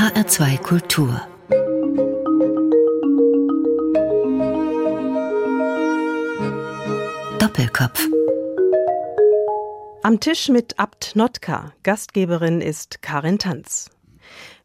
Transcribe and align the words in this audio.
HR2 0.00 0.56
Kultur 0.62 1.20
Doppelkopf 7.38 8.08
Am 10.02 10.18
Tisch 10.18 10.48
mit 10.48 10.78
Abt 10.78 11.16
Notka. 11.16 11.74
Gastgeberin 11.82 12.62
ist 12.62 13.02
Karin 13.02 13.38
Tanz. 13.38 13.90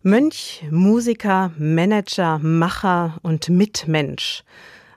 Mönch, 0.04 0.64
Musiker, 0.72 1.52
Manager, 1.58 2.40
Macher 2.40 3.18
und 3.22 3.50
Mitmensch. 3.50 4.46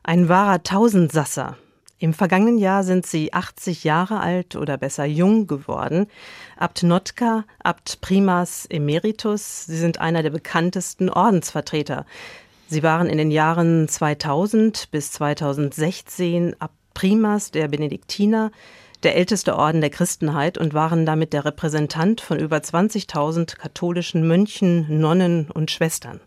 Ein 0.04 0.28
wahrer 0.28 0.62
Tausendsasser. 0.62 1.56
Im 2.00 2.14
vergangenen 2.14 2.58
Jahr 2.58 2.84
sind 2.84 3.06
sie 3.06 3.32
80 3.32 3.82
Jahre 3.82 4.20
alt 4.20 4.54
oder 4.54 4.76
besser 4.76 5.04
jung 5.04 5.48
geworden. 5.48 6.06
Abt 6.56 6.84
Notka, 6.84 7.44
Abt 7.62 8.00
Primas 8.00 8.66
Emeritus, 8.66 9.66
sie 9.66 9.76
sind 9.76 10.00
einer 10.00 10.22
der 10.22 10.30
bekanntesten 10.30 11.10
Ordensvertreter. 11.10 12.06
Sie 12.68 12.84
waren 12.84 13.08
in 13.08 13.18
den 13.18 13.32
Jahren 13.32 13.88
2000 13.88 14.92
bis 14.92 15.10
2016 15.10 16.54
Abt 16.60 16.74
Primas 16.94 17.50
der 17.50 17.66
Benediktiner, 17.66 18.52
der 19.02 19.16
älteste 19.16 19.56
Orden 19.56 19.80
der 19.80 19.90
Christenheit 19.90 20.56
und 20.56 20.74
waren 20.74 21.04
damit 21.04 21.32
der 21.32 21.44
Repräsentant 21.44 22.20
von 22.20 22.38
über 22.38 22.58
20.000 22.58 23.56
katholischen 23.56 24.26
Mönchen, 24.26 25.00
Nonnen 25.00 25.50
und 25.50 25.70
Schwestern. 25.70 26.20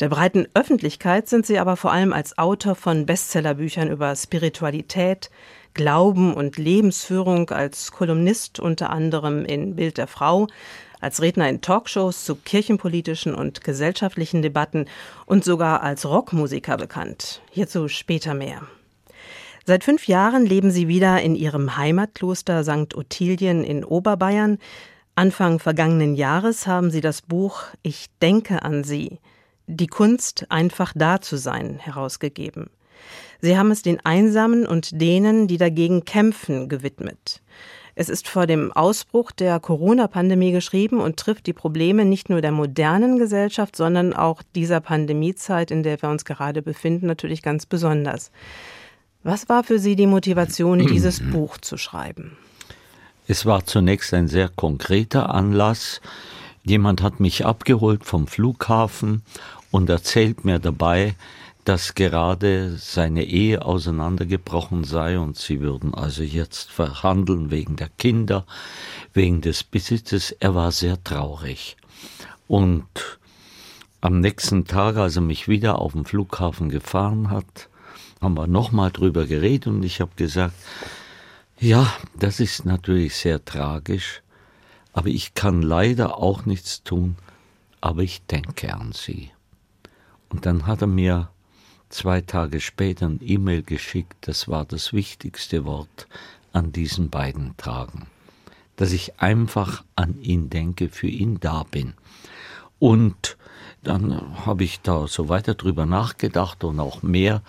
Der 0.00 0.08
breiten 0.08 0.48
Öffentlichkeit 0.54 1.28
sind 1.28 1.46
sie 1.46 1.58
aber 1.58 1.76
vor 1.76 1.92
allem 1.92 2.12
als 2.12 2.36
Autor 2.36 2.74
von 2.74 3.06
Bestsellerbüchern 3.06 3.90
über 3.90 4.16
Spiritualität, 4.16 5.30
Glauben 5.72 6.34
und 6.34 6.56
Lebensführung, 6.56 7.50
als 7.50 7.92
Kolumnist 7.92 8.58
unter 8.58 8.90
anderem 8.90 9.44
in 9.44 9.76
Bild 9.76 9.98
der 9.98 10.08
Frau, 10.08 10.48
als 11.00 11.22
Redner 11.22 11.48
in 11.48 11.60
Talkshows 11.60 12.24
zu 12.24 12.34
kirchenpolitischen 12.34 13.34
und 13.34 13.62
gesellschaftlichen 13.62 14.42
Debatten 14.42 14.86
und 15.26 15.44
sogar 15.44 15.82
als 15.82 16.06
Rockmusiker 16.06 16.76
bekannt. 16.76 17.40
Hierzu 17.50 17.86
später 17.88 18.34
mehr. 18.34 18.62
Seit 19.64 19.84
fünf 19.84 20.08
Jahren 20.08 20.44
leben 20.44 20.70
sie 20.70 20.88
wieder 20.88 21.22
in 21.22 21.36
ihrem 21.36 21.76
Heimatkloster 21.76 22.64
St. 22.64 22.96
Ottilien 22.96 23.62
in 23.62 23.84
Oberbayern. 23.84 24.58
Anfang 25.14 25.60
vergangenen 25.60 26.16
Jahres 26.16 26.66
haben 26.66 26.90
sie 26.90 27.00
das 27.00 27.22
Buch 27.22 27.62
Ich 27.82 28.06
denke 28.20 28.62
an 28.62 28.82
sie, 28.82 29.20
die 29.66 29.86
Kunst, 29.86 30.46
einfach 30.50 30.92
da 30.94 31.20
zu 31.20 31.36
sein, 31.36 31.78
herausgegeben. 31.78 32.70
Sie 33.40 33.58
haben 33.58 33.70
es 33.70 33.82
den 33.82 34.04
Einsamen 34.04 34.66
und 34.66 35.00
denen, 35.00 35.48
die 35.48 35.58
dagegen 35.58 36.04
kämpfen, 36.04 36.68
gewidmet. 36.68 37.42
Es 37.96 38.08
ist 38.08 38.26
vor 38.26 38.46
dem 38.46 38.72
Ausbruch 38.72 39.30
der 39.30 39.60
Corona-Pandemie 39.60 40.50
geschrieben 40.50 41.00
und 41.00 41.16
trifft 41.16 41.46
die 41.46 41.52
Probleme 41.52 42.04
nicht 42.04 42.28
nur 42.28 42.40
der 42.40 42.50
modernen 42.50 43.18
Gesellschaft, 43.18 43.76
sondern 43.76 44.14
auch 44.14 44.42
dieser 44.54 44.80
Pandemiezeit, 44.80 45.70
in 45.70 45.84
der 45.84 46.02
wir 46.02 46.08
uns 46.08 46.24
gerade 46.24 46.60
befinden, 46.60 47.06
natürlich 47.06 47.42
ganz 47.42 47.66
besonders. 47.66 48.32
Was 49.22 49.48
war 49.48 49.62
für 49.62 49.78
Sie 49.78 49.94
die 49.94 50.08
Motivation, 50.08 50.78
dieses 50.86 51.20
Buch 51.20 51.58
zu 51.58 51.76
schreiben? 51.76 52.36
Es 53.28 53.46
war 53.46 53.64
zunächst 53.64 54.12
ein 54.12 54.28
sehr 54.28 54.48
konkreter 54.48 55.32
Anlass. 55.32 56.00
Jemand 56.64 57.02
hat 57.02 57.20
mich 57.20 57.44
abgeholt 57.44 58.04
vom 58.04 58.26
Flughafen 58.26 59.22
und 59.70 59.90
erzählt 59.90 60.44
mir 60.44 60.58
dabei, 60.58 61.14
dass 61.64 61.94
gerade 61.94 62.76
seine 62.76 63.24
Ehe 63.24 63.64
auseinandergebrochen 63.64 64.84
sei 64.84 65.18
und 65.18 65.36
sie 65.36 65.60
würden 65.60 65.94
also 65.94 66.22
jetzt 66.22 66.70
verhandeln 66.70 67.50
wegen 67.50 67.76
der 67.76 67.88
Kinder, 67.98 68.46
wegen 69.12 69.40
des 69.40 69.62
Besitzes. 69.62 70.32
Er 70.32 70.54
war 70.54 70.72
sehr 70.72 71.02
traurig. 71.04 71.76
Und 72.48 72.86
am 74.00 74.20
nächsten 74.20 74.66
Tag, 74.66 74.96
als 74.96 75.16
er 75.16 75.22
mich 75.22 75.48
wieder 75.48 75.78
auf 75.78 75.92
dem 75.92 76.04
Flughafen 76.04 76.68
gefahren 76.68 77.30
hat, 77.30 77.68
haben 78.20 78.36
wir 78.36 78.46
nochmal 78.46 78.90
drüber 78.90 79.26
geredet 79.26 79.66
und 79.66 79.82
ich 79.82 80.00
habe 80.00 80.12
gesagt, 80.16 80.54
ja, 81.60 81.92
das 82.18 82.40
ist 82.40 82.66
natürlich 82.66 83.16
sehr 83.16 83.44
tragisch, 83.44 84.22
aber 84.94 85.08
ich 85.08 85.34
kann 85.34 85.60
leider 85.60 86.18
auch 86.18 86.46
nichts 86.46 86.82
tun, 86.82 87.16
aber 87.80 88.02
ich 88.02 88.22
denke 88.22 88.72
an 88.72 88.92
sie. 88.92 89.30
Und 90.30 90.46
dann 90.46 90.66
hat 90.66 90.80
er 90.80 90.86
mir 90.86 91.28
zwei 91.90 92.22
Tage 92.22 92.60
später 92.60 93.06
ein 93.06 93.20
E-Mail 93.20 93.62
geschickt, 93.62 94.16
das 94.22 94.48
war 94.48 94.64
das 94.64 94.92
wichtigste 94.92 95.64
Wort 95.64 96.06
an 96.52 96.72
diesen 96.72 97.10
beiden 97.10 97.56
Tagen, 97.56 98.06
dass 98.76 98.92
ich 98.92 99.20
einfach 99.20 99.84
an 99.96 100.20
ihn 100.22 100.48
denke, 100.48 100.88
für 100.88 101.08
ihn 101.08 101.40
da 101.40 101.64
bin. 101.64 101.94
Und 102.78 103.36
dann 103.82 104.46
habe 104.46 104.64
ich 104.64 104.80
da 104.80 105.06
so 105.08 105.28
weiter 105.28 105.54
drüber 105.54 105.86
nachgedacht 105.86 106.64
und 106.64 106.80
auch 106.80 107.02
mehr 107.02 107.42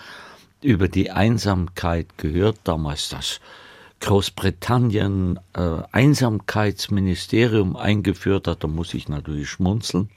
über 0.62 0.88
die 0.88 1.12
Einsamkeit 1.12 2.18
gehört, 2.18 2.60
damals 2.64 3.10
das 3.10 3.40
Großbritannien 4.06 5.40
äh, 5.54 5.82
Einsamkeitsministerium 5.92 7.76
eingeführt 7.76 8.48
hat, 8.48 8.64
da 8.64 8.68
muss 8.68 8.94
ich 8.94 9.10
natürlich 9.10 9.50
schmunzeln, 9.50 10.12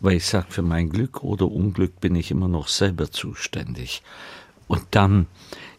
weil 0.00 0.16
ich 0.16 0.24
sage, 0.24 0.46
für 0.48 0.62
mein 0.62 0.88
Glück 0.88 1.22
oder 1.22 1.46
Unglück 1.46 2.00
bin 2.00 2.14
ich 2.14 2.30
immer 2.30 2.48
noch 2.48 2.68
selber 2.68 3.10
zuständig. 3.10 4.02
Und 4.66 4.82
dann, 4.92 5.26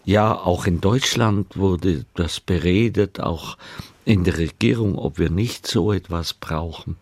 ja, 0.05 0.35
auch 0.35 0.67
in 0.67 0.79
Deutschland 0.79 1.57
wurde 1.57 2.05
das 2.13 2.39
beredet, 2.39 3.19
auch 3.19 3.57
in 4.05 4.23
der 4.23 4.37
Regierung, 4.37 4.95
ob 4.95 5.17
wir 5.17 5.31
nicht 5.31 5.65
so 5.65 5.91
etwas 5.91 6.35
brauchen. 6.35 6.97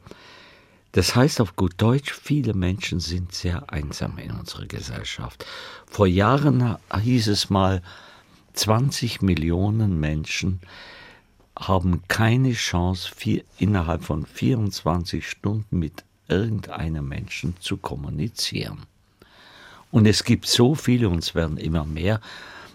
Das 0.94 1.13
heißt 1.13 1.42
auf 1.42 1.58
gut 1.58 1.74
Deutsch, 1.75 2.13
viele 2.13 2.53
Menschen 2.53 3.02
sind 3.02 3.34
sehr 3.34 3.69
einsam 3.69 4.18
in 4.18 4.31
unserer 4.31 4.66
Gesellschaft. 4.66 5.46
Vor 5.88 6.08
Jahren 6.08 6.78
hieß 6.98 7.28
es 7.28 7.50
mal, 7.50 7.81
20 8.53 9.22
Millionen 9.22 10.00
Menschen 10.00 10.62
haben 11.57 12.03
keine 12.07 12.53
Chance, 12.53 13.12
vier, 13.16 13.44
innerhalb 13.57 14.03
von 14.03 14.25
24 14.25 15.28
Stunden 15.28 15.79
mit 15.79 16.03
irgendeinem 16.28 17.07
Menschen 17.07 17.56
zu 17.59 17.78
kommunizieren. 17.78 18.85
Und 19.91 20.06
es 20.06 20.23
gibt 20.23 20.47
so 20.47 20.75
viele, 20.75 21.09
und 21.09 21.19
es 21.19 21.35
werden 21.35 21.57
immer 21.57 21.85
mehr. 21.85 22.22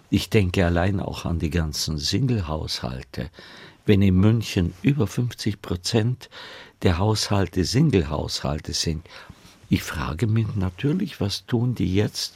Ich 0.09 0.29
denke 0.29 0.65
allein 0.65 0.99
auch 0.99 1.25
an 1.25 1.39
die 1.39 1.49
ganzen 1.49 1.97
Single-Haushalte. 1.97 3.29
Wenn 3.85 4.01
in 4.01 4.15
München 4.15 4.73
über 4.83 5.07
50 5.07 5.61
Prozent 5.61 6.29
der 6.83 6.99
Haushalte 6.99 7.65
Single-Haushalte 7.65 8.73
sind. 8.73 9.07
Ich 9.69 9.83
frage 9.83 10.27
mich 10.27 10.55
natürlich, 10.55 11.19
was 11.19 11.45
tun 11.45 11.75
die 11.75 11.93
jetzt 11.93 12.35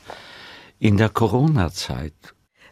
in 0.80 0.98
der 0.98 1.10
Corona-Zeit? 1.10 2.14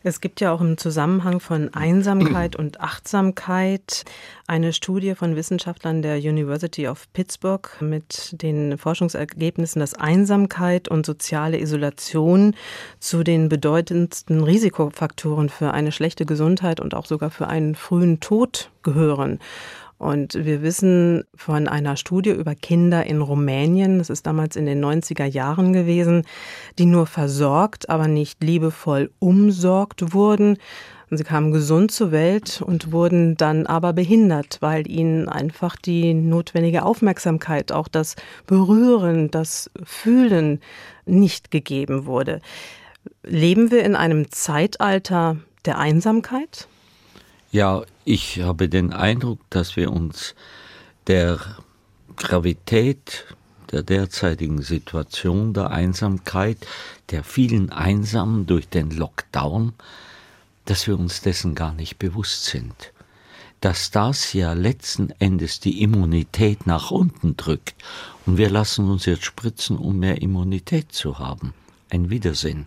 Es 0.02 0.22
gibt 0.22 0.40
ja 0.40 0.54
auch 0.54 0.62
im 0.62 0.78
Zusammenhang 0.78 1.40
von 1.40 1.74
Einsamkeit 1.74 2.56
und 2.56 2.80
Achtsamkeit 2.80 4.06
eine 4.48 4.72
Studie 4.72 5.14
von 5.14 5.36
Wissenschaftlern 5.36 6.02
der 6.02 6.18
University 6.18 6.88
of 6.88 7.12
Pittsburgh 7.12 7.70
mit 7.82 8.42
den 8.42 8.78
Forschungsergebnissen, 8.78 9.82
dass 9.82 9.94
Einsamkeit 9.96 10.88
und 10.88 11.06
soziale 11.06 11.60
Isolation 11.60 12.56
zu 13.00 13.24
den 13.24 13.50
bedeutendsten 13.50 14.44
Risikofaktoren 14.44 15.50
für 15.50 15.72
eine 15.74 15.92
schlechte 15.92 16.26
Gesundheit 16.26 16.80
und 16.80 16.94
auch 16.94 17.06
sogar 17.06 17.30
für 17.30 17.48
einen 17.48 17.76
frühen 17.76 18.22
Tod 18.22 18.72
gehören. 18.84 19.40
Und 20.00 20.34
wir 20.34 20.62
wissen 20.62 21.26
von 21.36 21.68
einer 21.68 21.98
Studie 21.98 22.30
über 22.30 22.56
Kinder 22.56 23.06
in 23.06 23.22
Rumänien, 23.22 23.98
das 23.98 24.10
ist 24.10 24.26
damals 24.26 24.56
in 24.56 24.66
den 24.66 24.84
90er 24.84 25.26
Jahren 25.26 25.74
gewesen, 25.74 26.24
die 26.80 26.86
nur 26.86 27.06
versorgt, 27.06 27.90
aber 27.90 28.08
nicht 28.08 28.42
liebevoll 28.42 29.12
umsorgt 29.20 30.14
wurden. 30.14 30.58
Sie 31.12 31.24
kamen 31.26 31.52
gesund 31.52 31.92
zur 31.92 32.14
Welt 32.14 32.62
und 32.66 32.94
wurden 32.94 33.36
dann 33.36 33.68
aber 33.68 33.92
behindert, 33.92 34.60
weil 34.62 34.90
ihnen 34.90 35.28
einfach 35.28 35.76
die 35.76 36.14
notwendige 36.14 36.84
Aufmerksamkeit, 36.84 37.74
auch 37.74 37.90
das 37.90 38.16
Berühren, 38.48 39.30
das 39.30 39.70
Fühlen 39.84 40.62
nicht 41.06 41.52
gegeben 41.52 42.06
wurde. 42.06 42.40
Leben 43.24 43.70
wir 43.70 43.84
in 43.84 43.98
einem 43.98 44.32
Zeitalter 44.32 45.36
der 45.66 45.78
Einsamkeit? 45.78 46.70
Ja, 47.52 47.82
ich 48.10 48.42
habe 48.42 48.70
den 48.70 48.92
Eindruck, 48.92 49.40
dass 49.52 49.76
wir 49.76 49.92
uns 49.92 50.34
der 51.06 51.40
Gravität 52.16 53.26
der 53.72 53.84
derzeitigen 53.84 54.64
Situation 54.64 55.54
der 55.54 55.70
Einsamkeit, 55.70 56.58
der 57.12 57.24
vielen 57.24 57.72
Einsamen 57.72 58.48
durch 58.48 58.68
den 58.68 58.90
Lockdown, 58.90 59.74
dass 60.66 60.88
wir 60.88 60.98
uns 60.98 61.22
dessen 61.22 61.54
gar 61.54 61.72
nicht 61.72 62.00
bewusst 62.00 62.46
sind. 62.46 62.74
Dass 63.62 63.92
das 63.92 64.34
ja 64.34 64.54
letzten 64.54 65.12
Endes 65.20 65.60
die 65.60 65.84
Immunität 65.84 66.66
nach 66.66 66.90
unten 66.90 67.38
drückt 67.38 67.76
und 68.26 68.38
wir 68.38 68.50
lassen 68.50 68.90
uns 68.90 69.06
jetzt 69.06 69.26
spritzen, 69.26 69.78
um 69.78 70.00
mehr 70.00 70.20
Immunität 70.20 70.92
zu 70.92 71.20
haben. 71.20 71.54
Ein 71.92 72.10
Widersinn. 72.10 72.66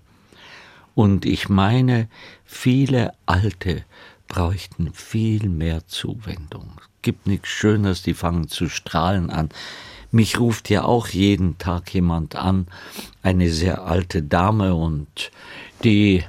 Und 0.95 1.25
ich 1.25 1.49
meine, 1.49 2.09
viele 2.45 3.15
alte 3.27 3.85
bräuchten 4.33 4.95
viel 4.95 5.51
mehr 5.51 5.87
Zuwendung. 5.87 6.81
Gibt 7.03 7.27
nichts 7.27 7.51
Schönes, 7.51 8.03
die 8.03 8.15
fangen 8.15 8.49
zu 8.49 8.71
strahlen 8.71 9.29
an. 9.29 9.51
Mich 10.11 10.41
ruft 10.41 10.71
ja 10.71 10.85
auch 10.85 11.09
jeden 11.09 11.59
Tag 11.59 11.93
jemand 11.93 12.35
an, 12.35 12.67
eine 13.23 13.51
sehr 13.51 13.83
alte 13.83 14.23
Dame 14.23 14.75
und 14.75 15.31
die 15.85 16.25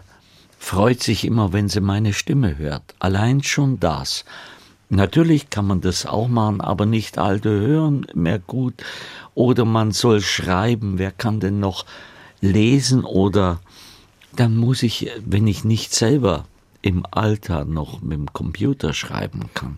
freut 0.59 1.01
sich 1.01 1.23
immer, 1.23 1.53
wenn 1.53 1.69
sie 1.69 1.79
meine 1.79 2.11
Stimme 2.11 2.57
hört. 2.57 2.94
Allein 3.00 3.41
schon 3.41 3.79
das. 3.79 4.25
Natürlich 4.89 5.50
kann 5.50 5.65
man 5.65 5.79
das 5.79 6.05
auch 6.05 6.27
machen, 6.27 6.59
aber 6.59 6.85
nicht 6.85 7.17
alte 7.17 7.51
hören 7.51 8.05
mehr 8.13 8.39
gut. 8.39 8.83
Oder 9.33 9.63
man 9.63 9.94
soll 9.94 10.19
schreiben. 10.19 10.97
Wer 10.97 11.11
kann 11.11 11.39
denn 11.39 11.61
noch 11.61 11.85
lesen? 12.41 13.05
Oder 13.05 13.61
dann 14.35 14.57
muss 14.57 14.83
ich, 14.83 15.09
wenn 15.25 15.47
ich 15.47 15.63
nicht 15.63 15.94
selber 15.94 16.45
im 16.83 17.06
Alter 17.09 17.65
noch 17.65 18.01
mit 18.01 18.19
dem 18.19 18.31
Computer 18.31 18.94
schreiben 18.94 19.50
kann, 19.56 19.77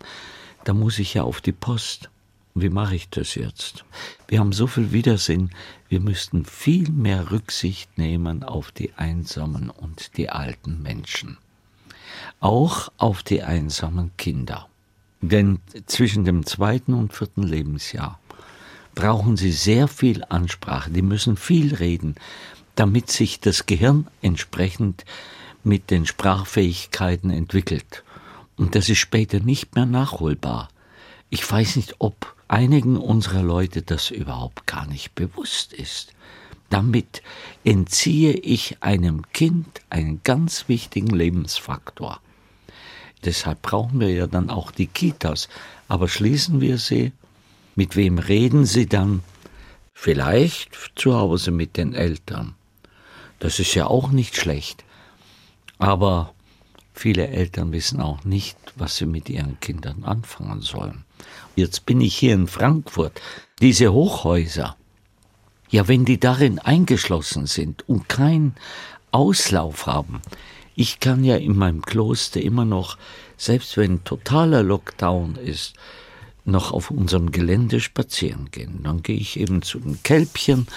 dann 0.66 0.78
muss 0.78 1.00
ich 1.00 1.14
ja 1.14 1.24
auf 1.24 1.40
die 1.40 1.54
Post. 1.54 2.10
Wie 2.56 2.70
mache 2.70 2.96
ich 2.96 3.10
das 3.10 3.36
jetzt? 3.36 3.86
Wir 4.28 4.40
haben 4.40 4.52
so 4.52 4.68
viel 4.68 4.92
Widersinn, 4.92 5.52
wir 5.88 6.00
müssten 6.00 6.46
viel 6.46 6.90
mehr 6.90 7.32
Rücksicht 7.32 7.98
nehmen 7.98 8.44
auf 8.44 8.72
die 8.72 8.94
einsamen 8.96 9.70
und 9.70 10.18
die 10.18 10.30
alten 10.30 10.82
Menschen. 10.82 11.38
Auch 12.40 12.92
auf 12.98 13.24
die 13.24 13.44
einsamen 13.44 14.12
Kinder. 14.18 14.68
Denn 15.22 15.60
zwischen 15.86 16.26
dem 16.26 16.46
zweiten 16.46 16.94
und 16.94 17.14
vierten 17.14 17.44
Lebensjahr 17.44 18.20
brauchen 18.96 19.38
sie 19.38 19.52
sehr 19.52 19.88
viel 19.88 20.24
Ansprache, 20.24 20.90
die 20.90 21.02
müssen 21.02 21.38
viel 21.38 21.76
reden, 21.76 22.16
damit 22.76 23.12
sich 23.12 23.40
das 23.40 23.66
Gehirn 23.66 24.08
entsprechend 24.22 25.06
mit 25.66 25.92
den 25.92 26.06
Sprachfähigkeiten 26.06 27.30
entwickelt. 27.30 28.04
Und 28.56 28.76
das 28.76 28.90
ist 28.90 29.00
später 29.00 29.40
nicht 29.40 29.76
mehr 29.76 29.86
nachholbar. 29.86 30.70
Ich 31.30 31.50
weiß 31.50 31.76
nicht, 31.76 31.96
ob 32.00 32.36
einigen 32.48 32.98
unserer 32.98 33.44
Leute 33.44 33.82
das 33.82 34.12
überhaupt 34.12 34.68
gar 34.68 34.88
nicht 34.88 35.16
bewusst 35.16 35.74
ist. 35.74 36.14
Damit 36.70 37.22
entziehe 37.64 38.34
ich 38.34 38.78
einem 38.82 39.24
Kind 39.34 39.82
einen 39.90 40.22
ganz 40.24 40.68
wichtigen 40.68 41.16
Lebensfaktor. 41.16 42.20
Deshalb 43.26 43.62
brauchen 43.64 44.00
wir 44.00 44.12
ja 44.12 44.28
dann 44.28 44.50
auch 44.50 44.72
die 44.72 44.88
Kitas. 44.88 45.50
Aber 45.88 46.08
schließen 46.08 46.62
wir 46.62 46.78
sie. 46.78 47.12
Mit 47.76 47.96
wem 47.96 48.20
reden 48.20 48.66
sie 48.66 48.88
dann? 48.88 49.24
Vielleicht 49.94 50.78
zu 50.96 51.16
Hause 51.16 51.52
mit 51.52 51.78
den 51.78 51.94
Eltern. 51.94 52.56
Das 53.40 53.60
ist 53.60 53.74
ja 53.74 53.88
auch 53.88 54.12
nicht 54.12 54.36
schlecht. 54.36 54.85
Aber 55.78 56.34
viele 56.94 57.28
Eltern 57.28 57.72
wissen 57.72 58.02
auch 58.02 58.24
nicht, 58.24 58.58
was 58.76 58.98
sie 58.98 59.06
mit 59.06 59.30
ihren 59.30 59.60
Kindern 59.60 60.04
anfangen 60.04 60.62
sollen. 60.62 61.04
Jetzt 61.56 61.86
bin 61.86 62.02
ich 62.02 62.16
hier 62.16 62.34
in 62.34 62.48
Frankfurt. 62.48 63.22
Diese 63.62 63.92
Hochhäuser, 63.94 64.76
ja, 65.70 65.88
wenn 65.88 66.06
die 66.06 66.20
darin 66.20 66.60
eingeschlossen 66.60 67.46
sind 67.48 67.88
und 67.88 68.10
keinen 68.10 68.56
Auslauf 69.12 69.88
haben, 69.88 70.22
ich 70.76 71.00
kann 71.00 71.24
ja 71.24 71.38
in 71.38 71.56
meinem 71.58 71.82
Kloster 71.82 72.42
immer 72.42 72.66
noch, 72.66 72.98
selbst 73.38 73.78
wenn 73.78 74.04
totaler 74.04 74.62
Lockdown 74.62 75.38
ist, 75.38 75.76
noch 76.44 76.72
auf 76.72 76.92
unserem 76.92 77.32
Gelände 77.32 77.80
spazieren 77.80 78.52
gehen. 78.52 78.82
Dann 78.84 79.02
gehe 79.02 79.18
ich 79.18 79.40
eben 79.40 79.62
zu 79.62 79.80
den 79.80 80.04
Kälbchen 80.04 80.68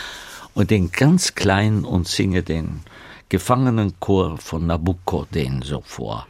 und 0.54 0.70
den 0.70 0.90
ganz 0.92 1.34
Kleinen 1.34 1.84
und 1.84 2.08
singe 2.08 2.42
den 2.42 2.80
Gefangenenchor 3.28 4.38
von 4.38 4.66
Nabucco 4.66 5.26
den 5.32 5.62
so 5.62 5.82
vor. 5.84 6.26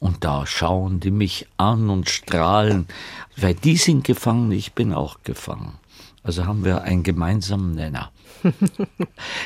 Und 0.00 0.24
da 0.24 0.46
schauen 0.46 0.98
die 0.98 1.12
mich 1.12 1.46
an 1.56 1.88
und 1.88 2.10
strahlen, 2.10 2.88
weil 3.36 3.54
die 3.54 3.76
sind 3.76 4.02
gefangen, 4.02 4.50
ich 4.50 4.72
bin 4.72 4.92
auch 4.92 5.18
gefangen. 5.22 5.74
Also 6.24 6.46
haben 6.46 6.64
wir 6.64 6.82
einen 6.82 7.02
gemeinsamen 7.02 7.74
Nenner. 7.74 8.10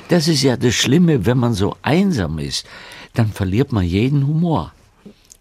Das 0.08 0.28
ist 0.28 0.42
ja 0.42 0.56
das 0.56 0.74
Schlimme, 0.74 1.26
wenn 1.26 1.38
man 1.38 1.52
so 1.52 1.76
einsam 1.82 2.38
ist, 2.38 2.66
dann 3.12 3.30
verliert 3.30 3.72
man 3.72 3.84
jeden 3.84 4.26
Humor. 4.26 4.72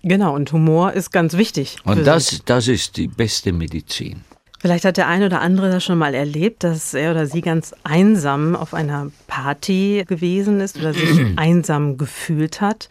Genau, 0.04 0.36
und 0.36 0.52
Humor 0.52 0.94
ist 0.94 1.12
ganz 1.12 1.38
wichtig. 1.38 1.78
Und 1.84 2.06
das, 2.06 2.42
das 2.46 2.68
ist 2.68 2.98
die 2.98 3.08
beste 3.08 3.54
Medizin. 3.54 4.24
Vielleicht 4.66 4.86
hat 4.86 4.98
der 4.98 5.08
eine 5.08 5.28
oder 5.28 5.42
andere 5.42 5.70
das 5.70 5.84
schon 5.84 6.00
mal 6.00 6.16
erlebt, 6.16 6.64
dass 6.64 6.96
er 6.96 7.12
oder 7.12 7.28
sie 7.28 7.42
ganz 7.42 7.76
einsam 7.84 8.56
auf 8.56 8.74
einer 8.74 9.12
Party 9.28 10.04
gewesen 10.08 10.60
ist 10.60 10.80
oder 10.80 10.92
sich 10.92 11.22
einsam 11.36 12.00
gefühlt 12.00 12.62
hat. 12.62 12.90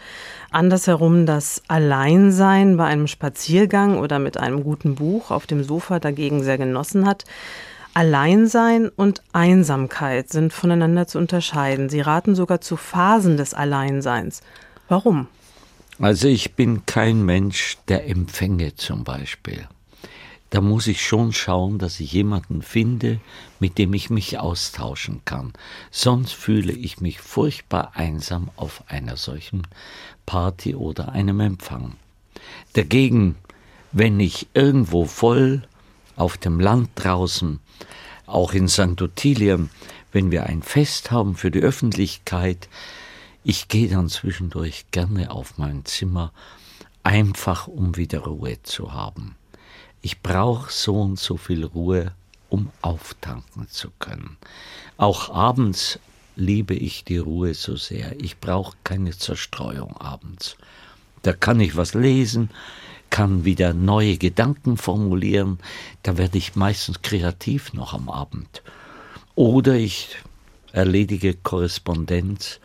Andersherum 0.53 1.27
das 1.27 1.63
Alleinsein 1.67 2.77
bei 2.77 2.85
einem 2.85 3.09
Spaziergang 3.09 3.99
oder 3.99 4.21
mit 4.21 4.39
einem 4.39 4.63
guten 4.63 4.95
Buch 4.95 5.33
auf 5.33 5.49
dem 5.49 5.65
Sofa 5.65 5.99
dagegen 5.99 6.45
sehr 6.45 6.59
genossen 6.59 7.07
hat. 7.07 7.25
Alleinsein 7.93 8.89
und 8.89 9.25
Einsamkeit 9.33 10.31
sind 10.31 10.53
voneinander 10.53 11.09
zu 11.09 11.19
unterscheiden. 11.19 11.89
Sie 11.89 12.03
raten 12.03 12.37
sogar 12.37 12.61
zu 12.61 12.77
Phasen 12.77 13.37
des 13.37 13.53
Alleinseins. 13.53 14.43
Warum? 14.89 15.27
Also 15.99 16.29
ich 16.29 16.55
bin 16.55 16.87
kein 16.87 17.25
Mensch, 17.25 17.79
der 17.89 18.09
empfänge 18.09 18.77
zum 18.77 19.03
Beispiel. 19.03 19.67
Da 20.55 20.61
muss 20.61 20.87
ich 20.87 21.05
schon 21.05 21.33
schauen, 21.33 21.79
dass 21.79 21.99
ich 21.99 22.13
jemanden 22.13 22.63
finde, 22.63 23.19
mit 23.59 23.77
dem 23.77 23.93
ich 23.93 24.09
mich 24.09 24.39
austauschen 24.39 25.21
kann. 25.25 25.53
Sonst 25.91 26.33
fühle 26.33 26.73
ich 26.73 27.01
mich 27.01 27.19
furchtbar 27.19 27.91
einsam 27.97 28.51
auf 28.55 28.85
einer 28.87 29.17
solchen 29.17 29.67
Party 30.27 30.77
oder 30.77 31.11
einem 31.11 31.41
Empfang. 31.41 31.97
Dagegen, 32.75 33.35
wenn 33.91 34.21
ich 34.21 34.47
irgendwo 34.55 35.07
voll 35.07 35.67
auf 36.15 36.37
dem 36.37 36.61
Land 36.61 36.91
draußen, 36.95 37.59
auch 38.27 38.53
in 38.53 38.69
St. 38.69 39.03
Ottilien, 39.03 39.71
wenn 40.13 40.31
wir 40.31 40.47
ein 40.47 40.63
Fest 40.63 41.11
haben 41.11 41.35
für 41.35 41.51
die 41.51 41.63
Öffentlichkeit, 41.63 42.69
ich 43.43 43.67
gehe 43.67 43.89
dann 43.89 44.09
zwischendurch 44.09 44.85
gerne 44.93 45.33
auf 45.33 45.59
mein 45.59 45.85
Zimmer, 45.85 46.33
einfach 47.03 47.67
um 47.67 47.97
wieder 47.97 48.21
Ruhe 48.21 48.63
zu 48.63 48.93
haben. 48.93 49.35
Ich 50.05 50.21
brauche 50.21 50.71
so 50.71 51.01
und 51.01 51.19
so 51.19 51.39
viel 51.39 51.65
Ruhe, 51.65 52.13
um 52.51 52.71
auftanken 52.83 53.67
zu 53.71 53.89
können. 53.99 54.37
Auch 54.99 55.31
abends 55.31 55.99
liebe 56.37 56.75
ich 56.75 57.05
die 57.05 57.17
Ruhe 57.17 57.55
so 57.55 57.77
sehr. 57.77 58.15
Ich 58.21 58.39
brauche 58.39 58.77
keine 58.85 59.17
Zerstreuung 59.17 59.97
abends. 59.97 60.59
Da 61.23 61.33
kann 61.33 61.59
ich 61.59 61.75
was 61.79 61.95
lesen, 61.95 62.51
kann 63.09 63.47
wieder 63.47 63.73
neue 63.73 64.19
Gedanken 64.19 64.77
formulieren. 64.77 65.59
Da 66.03 66.19
werde 66.19 66.37
ich 66.37 66.55
meistens 66.55 67.01
kreativ 67.01 67.73
noch 67.73 67.95
am 67.95 68.11
Abend. 68.11 68.63
Oder 69.35 69.77
ich 69.77 70.19
erledige 70.73 71.33
Korrespondenz. 71.33 72.61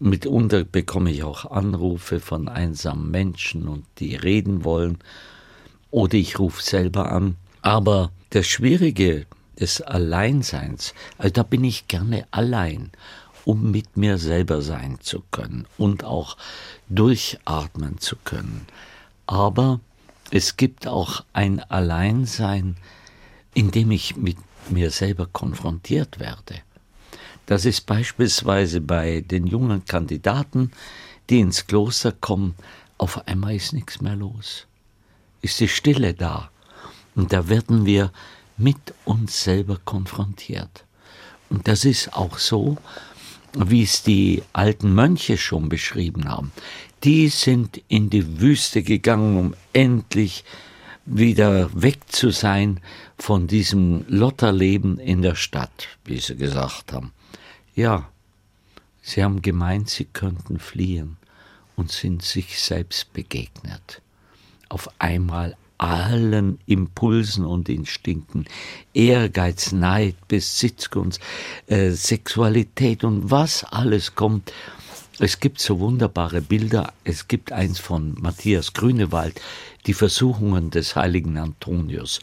Mitunter 0.00 0.64
bekomme 0.64 1.12
ich 1.12 1.22
auch 1.22 1.48
Anrufe 1.48 2.18
von 2.18 2.48
einsamen 2.48 3.12
Menschen 3.12 3.68
und 3.68 3.86
die 4.00 4.16
reden 4.16 4.64
wollen. 4.64 4.98
Oder 5.94 6.14
ich 6.14 6.40
rufe 6.40 6.60
selber 6.60 7.12
an. 7.12 7.36
Aber 7.62 8.10
das 8.30 8.48
Schwierige 8.48 9.26
des 9.60 9.80
Alleinseins, 9.80 10.92
also 11.18 11.32
da 11.32 11.44
bin 11.44 11.62
ich 11.62 11.86
gerne 11.86 12.26
allein, 12.32 12.90
um 13.44 13.70
mit 13.70 13.96
mir 13.96 14.18
selber 14.18 14.60
sein 14.60 14.98
zu 15.00 15.22
können 15.30 15.66
und 15.78 16.02
auch 16.02 16.36
durchatmen 16.88 17.98
zu 17.98 18.16
können. 18.24 18.66
Aber 19.28 19.78
es 20.32 20.56
gibt 20.56 20.88
auch 20.88 21.22
ein 21.32 21.60
Alleinsein, 21.60 22.76
in 23.54 23.70
dem 23.70 23.92
ich 23.92 24.16
mit 24.16 24.38
mir 24.70 24.90
selber 24.90 25.26
konfrontiert 25.26 26.18
werde. 26.18 26.56
Das 27.46 27.64
ist 27.64 27.86
beispielsweise 27.86 28.80
bei 28.80 29.20
den 29.20 29.46
jungen 29.46 29.84
Kandidaten, 29.84 30.72
die 31.30 31.38
ins 31.38 31.68
Kloster 31.68 32.10
kommen, 32.10 32.56
auf 32.98 33.28
einmal 33.28 33.54
ist 33.54 33.72
nichts 33.72 34.00
mehr 34.00 34.16
los. 34.16 34.66
Ist 35.44 35.60
die 35.60 35.68
Stille 35.68 36.14
da. 36.14 36.50
Und 37.14 37.34
da 37.34 37.50
werden 37.50 37.84
wir 37.84 38.12
mit 38.56 38.94
uns 39.04 39.44
selber 39.44 39.78
konfrontiert. 39.84 40.86
Und 41.50 41.68
das 41.68 41.84
ist 41.84 42.14
auch 42.14 42.38
so, 42.38 42.78
wie 43.52 43.82
es 43.82 44.02
die 44.02 44.42
alten 44.54 44.94
Mönche 44.94 45.36
schon 45.36 45.68
beschrieben 45.68 46.30
haben. 46.30 46.50
Die 47.02 47.28
sind 47.28 47.82
in 47.88 48.08
die 48.08 48.40
Wüste 48.40 48.82
gegangen, 48.82 49.36
um 49.36 49.54
endlich 49.74 50.44
wieder 51.04 51.68
weg 51.74 51.98
zu 52.08 52.30
sein 52.30 52.80
von 53.18 53.46
diesem 53.46 54.06
Lotterleben 54.08 54.98
in 54.98 55.20
der 55.20 55.34
Stadt, 55.34 55.88
wie 56.06 56.20
sie 56.20 56.36
gesagt 56.36 56.94
haben. 56.94 57.12
Ja, 57.74 58.08
sie 59.02 59.22
haben 59.22 59.42
gemeint, 59.42 59.90
sie 59.90 60.06
könnten 60.06 60.58
fliehen 60.58 61.18
und 61.76 61.92
sind 61.92 62.22
sich 62.22 62.58
selbst 62.58 63.12
begegnet. 63.12 64.00
Auf 64.74 64.88
einmal 64.98 65.56
allen 65.78 66.58
Impulsen 66.66 67.44
und 67.44 67.68
Instinkten, 67.68 68.44
Ehrgeiz, 68.92 69.70
Neid, 69.70 70.16
Besitzgunst, 70.26 71.20
äh, 71.68 71.90
Sexualität 71.90 73.04
und 73.04 73.30
was 73.30 73.62
alles 73.62 74.16
kommt. 74.16 74.52
Es 75.20 75.38
gibt 75.38 75.60
so 75.60 75.78
wunderbare 75.78 76.40
Bilder. 76.40 76.92
Es 77.04 77.28
gibt 77.28 77.52
eins 77.52 77.78
von 77.78 78.16
Matthias 78.20 78.72
Grünewald, 78.72 79.40
die 79.86 79.94
Versuchungen 79.94 80.70
des 80.70 80.96
heiligen 80.96 81.38
Antonius. 81.38 82.18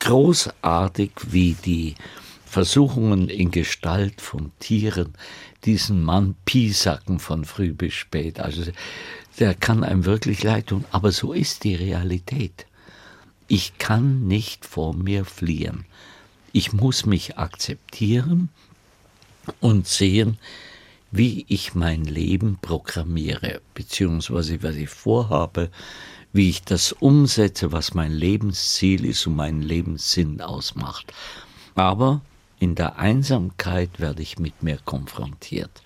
Großartig, 0.00 1.12
wie 1.30 1.54
die 1.64 1.94
Versuchungen 2.44 3.28
in 3.28 3.52
Gestalt 3.52 4.20
von 4.20 4.50
Tieren, 4.58 5.14
diesen 5.64 6.02
Mann 6.02 6.34
piesacken 6.44 7.20
von 7.20 7.44
früh 7.44 7.72
bis 7.72 7.94
spät. 7.94 8.40
Also 8.40 8.72
der 9.38 9.54
kann 9.54 9.84
einem 9.84 10.04
wirklich 10.04 10.42
leid 10.42 10.68
tun, 10.68 10.84
aber 10.90 11.12
so 11.12 11.32
ist 11.32 11.64
die 11.64 11.74
Realität. 11.74 12.66
Ich 13.48 13.78
kann 13.78 14.26
nicht 14.26 14.64
vor 14.64 14.94
mir 14.94 15.24
fliehen. 15.24 15.84
Ich 16.52 16.72
muss 16.72 17.06
mich 17.06 17.38
akzeptieren 17.38 18.50
und 19.60 19.86
sehen, 19.86 20.38
wie 21.10 21.44
ich 21.48 21.74
mein 21.74 22.04
Leben 22.04 22.58
programmiere, 22.60 23.60
beziehungsweise 23.74 24.62
was 24.62 24.76
ich 24.76 24.88
vorhabe, 24.88 25.70
wie 26.32 26.48
ich 26.48 26.62
das 26.62 26.92
umsetze, 26.92 27.72
was 27.72 27.94
mein 27.94 28.12
Lebensziel 28.12 29.04
ist 29.04 29.26
und 29.26 29.36
meinen 29.36 29.62
Lebenssinn 29.62 30.40
ausmacht. 30.40 31.12
Aber 31.74 32.22
in 32.58 32.74
der 32.74 32.98
Einsamkeit 32.98 34.00
werde 34.00 34.22
ich 34.22 34.38
mit 34.38 34.62
mir 34.62 34.78
konfrontiert. 34.84 35.82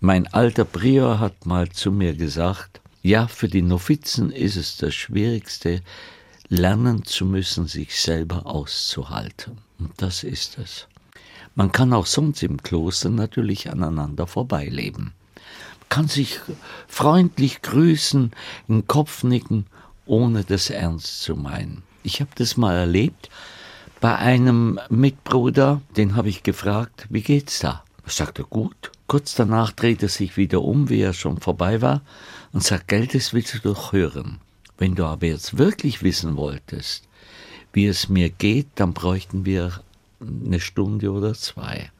Mein 0.00 0.26
alter 0.26 0.66
Prior 0.66 1.20
hat 1.20 1.46
mal 1.46 1.70
zu 1.70 1.90
mir 1.90 2.14
gesagt, 2.14 2.82
ja, 3.02 3.28
für 3.28 3.48
die 3.48 3.62
Novizen 3.62 4.30
ist 4.30 4.56
es 4.56 4.76
das 4.76 4.94
Schwierigste, 4.94 5.80
lernen 6.48 7.04
zu 7.04 7.24
müssen, 7.24 7.66
sich 7.66 7.98
selber 7.98 8.44
auszuhalten. 8.44 9.56
Und 9.78 9.92
das 9.96 10.22
ist 10.22 10.58
es. 10.58 10.86
Man 11.54 11.72
kann 11.72 11.94
auch 11.94 12.04
sonst 12.04 12.42
im 12.42 12.62
Kloster 12.62 13.08
natürlich 13.08 13.70
aneinander 13.70 14.26
vorbeileben. 14.26 15.14
Man 15.80 15.88
kann 15.88 16.08
sich 16.08 16.40
freundlich 16.88 17.62
grüßen, 17.62 18.32
den 18.68 18.86
Kopf 18.86 19.22
nicken, 19.24 19.64
ohne 20.04 20.44
das 20.44 20.68
ernst 20.68 21.22
zu 21.22 21.36
meinen. 21.36 21.82
Ich 22.02 22.20
habe 22.20 22.30
das 22.34 22.58
mal 22.58 22.76
erlebt 22.76 23.30
bei 24.02 24.14
einem 24.14 24.78
Mitbruder, 24.90 25.80
den 25.96 26.16
habe 26.16 26.28
ich 26.28 26.42
gefragt, 26.42 27.06
wie 27.08 27.22
geht's 27.22 27.60
da? 27.60 27.82
Er 28.04 28.10
sagte, 28.10 28.44
gut. 28.44 28.92
Kurz 29.06 29.34
danach 29.34 29.72
dreht 29.72 30.02
er 30.02 30.08
sich 30.08 30.36
wieder 30.36 30.62
um, 30.62 30.88
wie 30.88 31.00
er 31.00 31.12
schon 31.12 31.38
vorbei 31.38 31.80
war, 31.80 32.02
und 32.52 32.64
sagt, 32.64 32.88
Geld, 32.88 33.14
das 33.14 33.32
willst 33.32 33.54
du 33.54 33.58
doch 33.60 33.92
hören. 33.92 34.40
Wenn 34.78 34.94
du 34.94 35.04
aber 35.04 35.26
jetzt 35.26 35.58
wirklich 35.58 36.02
wissen 36.02 36.36
wolltest, 36.36 37.08
wie 37.72 37.86
es 37.86 38.08
mir 38.08 38.30
geht, 38.30 38.68
dann 38.74 38.94
bräuchten 38.94 39.44
wir 39.44 39.80
eine 40.20 40.60
Stunde 40.60 41.12
oder 41.12 41.34
zwei. 41.34 41.90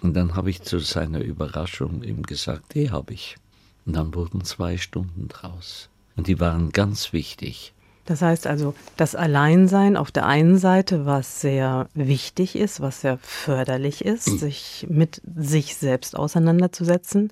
Und 0.00 0.14
dann 0.14 0.34
habe 0.34 0.50
ich 0.50 0.62
zu 0.62 0.78
seiner 0.78 1.20
Überraschung 1.20 2.02
ihm 2.02 2.22
gesagt, 2.22 2.74
die 2.74 2.90
habe 2.90 3.12
ich. 3.14 3.36
Und 3.84 3.94
dann 3.96 4.14
wurden 4.14 4.44
zwei 4.44 4.76
Stunden 4.76 5.28
draus. 5.28 5.88
Und 6.16 6.28
die 6.28 6.40
waren 6.40 6.70
ganz 6.70 7.12
wichtig. 7.12 7.72
Das 8.08 8.22
heißt 8.22 8.46
also, 8.46 8.74
das 8.96 9.14
Alleinsein 9.14 9.94
auf 9.94 10.10
der 10.10 10.24
einen 10.24 10.56
Seite, 10.56 11.04
was 11.04 11.42
sehr 11.42 11.88
wichtig 11.92 12.56
ist, 12.56 12.80
was 12.80 13.02
sehr 13.02 13.18
förderlich 13.18 14.02
ist, 14.02 14.28
mhm. 14.28 14.38
sich 14.38 14.86
mit 14.88 15.20
sich 15.36 15.76
selbst 15.76 16.16
auseinanderzusetzen. 16.16 17.30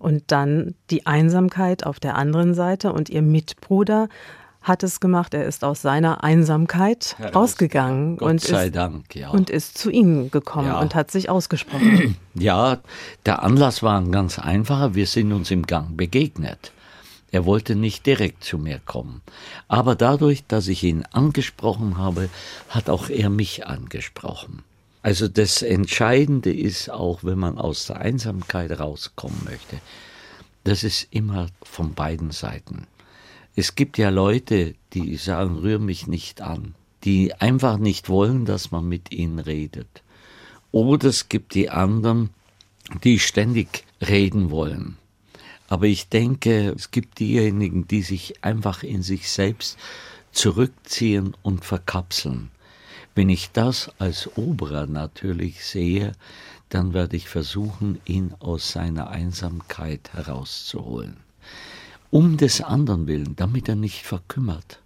Und 0.00 0.24
dann 0.26 0.74
die 0.90 1.06
Einsamkeit 1.06 1.86
auf 1.86 2.00
der 2.00 2.16
anderen 2.16 2.54
Seite. 2.54 2.92
Und 2.92 3.08
ihr 3.08 3.22
Mitbruder 3.22 4.08
hat 4.62 4.82
es 4.82 4.98
gemacht. 4.98 5.32
Er 5.32 5.44
ist 5.44 5.62
aus 5.62 5.80
seiner 5.80 6.24
Einsamkeit 6.24 7.14
Heraus. 7.18 7.36
rausgegangen 7.36 8.18
und, 8.18 8.44
ist, 8.44 8.74
Dank, 8.74 9.14
ja. 9.14 9.30
und 9.30 9.48
ist 9.48 9.78
zu 9.78 9.90
Ihnen 9.90 10.32
gekommen 10.32 10.66
ja. 10.66 10.80
und 10.80 10.96
hat 10.96 11.12
sich 11.12 11.30
ausgesprochen. 11.30 12.16
Ja, 12.38 12.80
der 13.24 13.42
Anlass 13.42 13.82
war 13.82 13.98
ein 13.98 14.12
ganz 14.12 14.38
einfacher. 14.38 14.94
Wir 14.94 15.06
sind 15.06 15.32
uns 15.32 15.50
im 15.50 15.62
Gang 15.62 15.96
begegnet. 15.96 16.70
Er 17.32 17.44
wollte 17.44 17.74
nicht 17.74 18.06
direkt 18.06 18.44
zu 18.44 18.58
mir 18.58 18.80
kommen. 18.84 19.20
Aber 19.68 19.94
dadurch, 19.94 20.44
dass 20.46 20.68
ich 20.68 20.82
ihn 20.82 21.04
angesprochen 21.10 21.98
habe, 21.98 22.28
hat 22.68 22.88
auch 22.88 23.08
er 23.08 23.30
mich 23.30 23.66
angesprochen. 23.66 24.62
Also 25.02 25.28
das 25.28 25.62
Entscheidende 25.62 26.52
ist 26.52 26.90
auch, 26.90 27.22
wenn 27.22 27.38
man 27.38 27.58
aus 27.58 27.86
der 27.86 28.00
Einsamkeit 28.00 28.78
rauskommen 28.78 29.40
möchte, 29.44 29.78
das 30.64 30.82
ist 30.82 31.08
immer 31.10 31.46
von 31.62 31.94
beiden 31.94 32.32
Seiten. 32.32 32.86
Es 33.54 33.76
gibt 33.76 33.98
ja 33.98 34.10
Leute, 34.10 34.74
die 34.92 35.16
sagen, 35.16 35.58
rühr 35.58 35.78
mich 35.78 36.08
nicht 36.08 36.40
an, 36.40 36.74
die 37.04 37.34
einfach 37.34 37.78
nicht 37.78 38.08
wollen, 38.08 38.44
dass 38.44 38.72
man 38.72 38.88
mit 38.88 39.12
ihnen 39.12 39.38
redet. 39.38 40.02
Oder 40.72 41.08
es 41.08 41.28
gibt 41.28 41.54
die 41.54 41.70
anderen, 41.70 42.30
die 43.04 43.18
ständig 43.18 43.84
reden 44.00 44.50
wollen. 44.50 44.98
Aber 45.68 45.86
ich 45.86 46.08
denke, 46.08 46.70
es 46.70 46.90
gibt 46.90 47.18
diejenigen, 47.18 47.88
die 47.88 48.02
sich 48.02 48.44
einfach 48.44 48.82
in 48.82 49.02
sich 49.02 49.30
selbst 49.30 49.78
zurückziehen 50.32 51.36
und 51.42 51.64
verkapseln. 51.64 52.50
Wenn 53.14 53.30
ich 53.30 53.50
das 53.52 53.90
als 53.98 54.36
Oberer 54.36 54.86
natürlich 54.86 55.64
sehe, 55.64 56.12
dann 56.68 56.92
werde 56.92 57.16
ich 57.16 57.28
versuchen, 57.28 58.00
ihn 58.04 58.34
aus 58.40 58.72
seiner 58.72 59.08
Einsamkeit 59.08 60.12
herauszuholen. 60.12 61.16
Um 62.10 62.36
des 62.36 62.60
anderen 62.60 63.06
willen, 63.06 63.34
damit 63.36 63.68
er 63.68 63.76
nicht 63.76 64.02
verkümmert. 64.02 64.80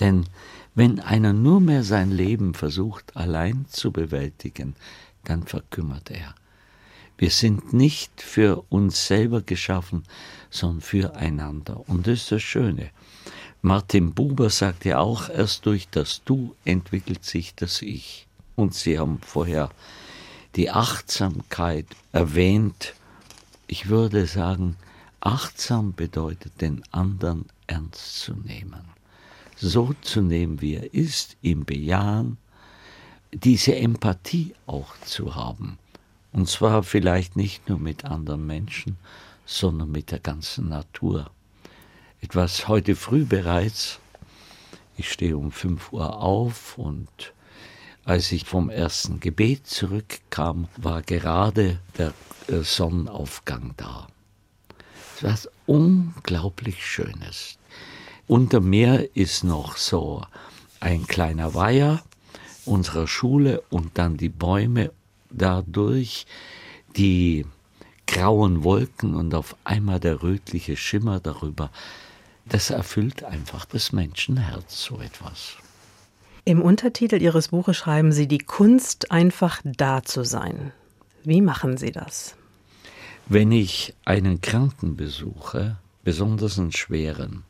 Denn 0.00 0.26
wenn 0.74 1.00
einer 1.00 1.32
nur 1.32 1.60
mehr 1.60 1.84
sein 1.84 2.10
Leben 2.10 2.54
versucht 2.54 3.16
allein 3.16 3.66
zu 3.68 3.92
bewältigen, 3.92 4.74
dann 5.24 5.44
verkümmert 5.44 6.10
er. 6.10 6.34
Wir 7.18 7.30
sind 7.30 7.72
nicht 7.72 8.20
für 8.20 8.64
uns 8.68 9.06
selber 9.06 9.40
geschaffen, 9.40 10.04
sondern 10.50 10.82
füreinander. 10.82 11.82
Und 11.88 12.06
das 12.06 12.22
ist 12.22 12.32
das 12.32 12.42
Schöne. 12.42 12.90
Martin 13.62 14.12
Buber 14.12 14.50
sagt 14.50 14.84
ja 14.84 14.98
auch, 14.98 15.28
erst 15.28 15.66
durch 15.66 15.88
das 15.90 16.22
Du 16.24 16.54
entwickelt 16.64 17.24
sich 17.24 17.54
das 17.54 17.82
Ich. 17.82 18.26
Und 18.54 18.74
Sie 18.74 18.98
haben 18.98 19.18
vorher 19.22 19.70
die 20.56 20.70
Achtsamkeit 20.70 21.86
erwähnt. 22.12 22.94
Ich 23.66 23.88
würde 23.88 24.26
sagen, 24.26 24.76
achtsam 25.20 25.94
bedeutet, 25.94 26.60
den 26.60 26.82
anderen 26.92 27.46
ernst 27.66 28.20
zu 28.20 28.34
nehmen. 28.34 28.84
So 29.56 29.94
zu 30.02 30.20
nehmen, 30.20 30.60
wie 30.60 30.74
er 30.74 30.94
ist, 30.94 31.36
ihm 31.42 31.64
bejahen, 31.64 32.36
diese 33.32 33.74
Empathie 33.74 34.54
auch 34.66 34.94
zu 35.04 35.34
haben. 35.34 35.78
Und 36.36 36.50
zwar 36.50 36.82
vielleicht 36.82 37.34
nicht 37.34 37.66
nur 37.70 37.78
mit 37.78 38.04
anderen 38.04 38.46
Menschen, 38.46 38.98
sondern 39.46 39.90
mit 39.90 40.10
der 40.10 40.18
ganzen 40.18 40.68
Natur. 40.68 41.30
Etwas 42.20 42.68
heute 42.68 42.94
früh 42.94 43.24
bereits, 43.24 44.00
ich 44.98 45.10
stehe 45.10 45.38
um 45.38 45.50
5 45.50 45.94
Uhr 45.94 46.20
auf 46.20 46.76
und 46.76 47.08
als 48.04 48.32
ich 48.32 48.44
vom 48.44 48.68
ersten 48.68 49.18
Gebet 49.18 49.66
zurückkam, 49.66 50.68
war 50.76 51.00
gerade 51.00 51.80
der 51.96 52.12
äh, 52.48 52.60
Sonnenaufgang 52.60 53.72
da. 53.78 54.06
Es 55.16 55.22
war 55.22 55.32
was 55.32 55.48
unglaublich 55.64 56.84
Schönes. 56.84 57.56
Unter 58.26 58.60
mir 58.60 59.08
ist 59.16 59.42
noch 59.42 59.78
so 59.78 60.22
ein 60.80 61.06
kleiner 61.06 61.54
Weiher 61.54 62.02
unserer 62.66 63.06
Schule 63.06 63.62
und 63.70 63.96
dann 63.96 64.18
die 64.18 64.28
Bäume 64.28 64.90
dadurch 65.36 66.26
die 66.96 67.46
grauen 68.06 68.64
Wolken 68.64 69.14
und 69.14 69.34
auf 69.34 69.56
einmal 69.64 70.00
der 70.00 70.22
rötliche 70.22 70.76
Schimmer 70.76 71.20
darüber, 71.20 71.70
das 72.48 72.70
erfüllt 72.70 73.24
einfach 73.24 73.64
das 73.64 73.92
Menschenherz 73.92 74.84
so 74.84 75.00
etwas. 75.00 75.56
Im 76.44 76.62
Untertitel 76.62 77.20
Ihres 77.20 77.48
Buches 77.48 77.76
schreiben 77.76 78.12
Sie 78.12 78.28
die 78.28 78.38
Kunst, 78.38 79.10
einfach 79.10 79.60
da 79.64 80.04
zu 80.04 80.24
sein. 80.24 80.72
Wie 81.24 81.40
machen 81.40 81.76
Sie 81.76 81.90
das? 81.90 82.36
Wenn 83.28 83.50
ich 83.50 83.94
einen 84.04 84.40
Kranken 84.40 84.96
besuche, 84.96 85.76
besonders 86.04 86.60
einen 86.60 86.70
schweren, 86.70 87.42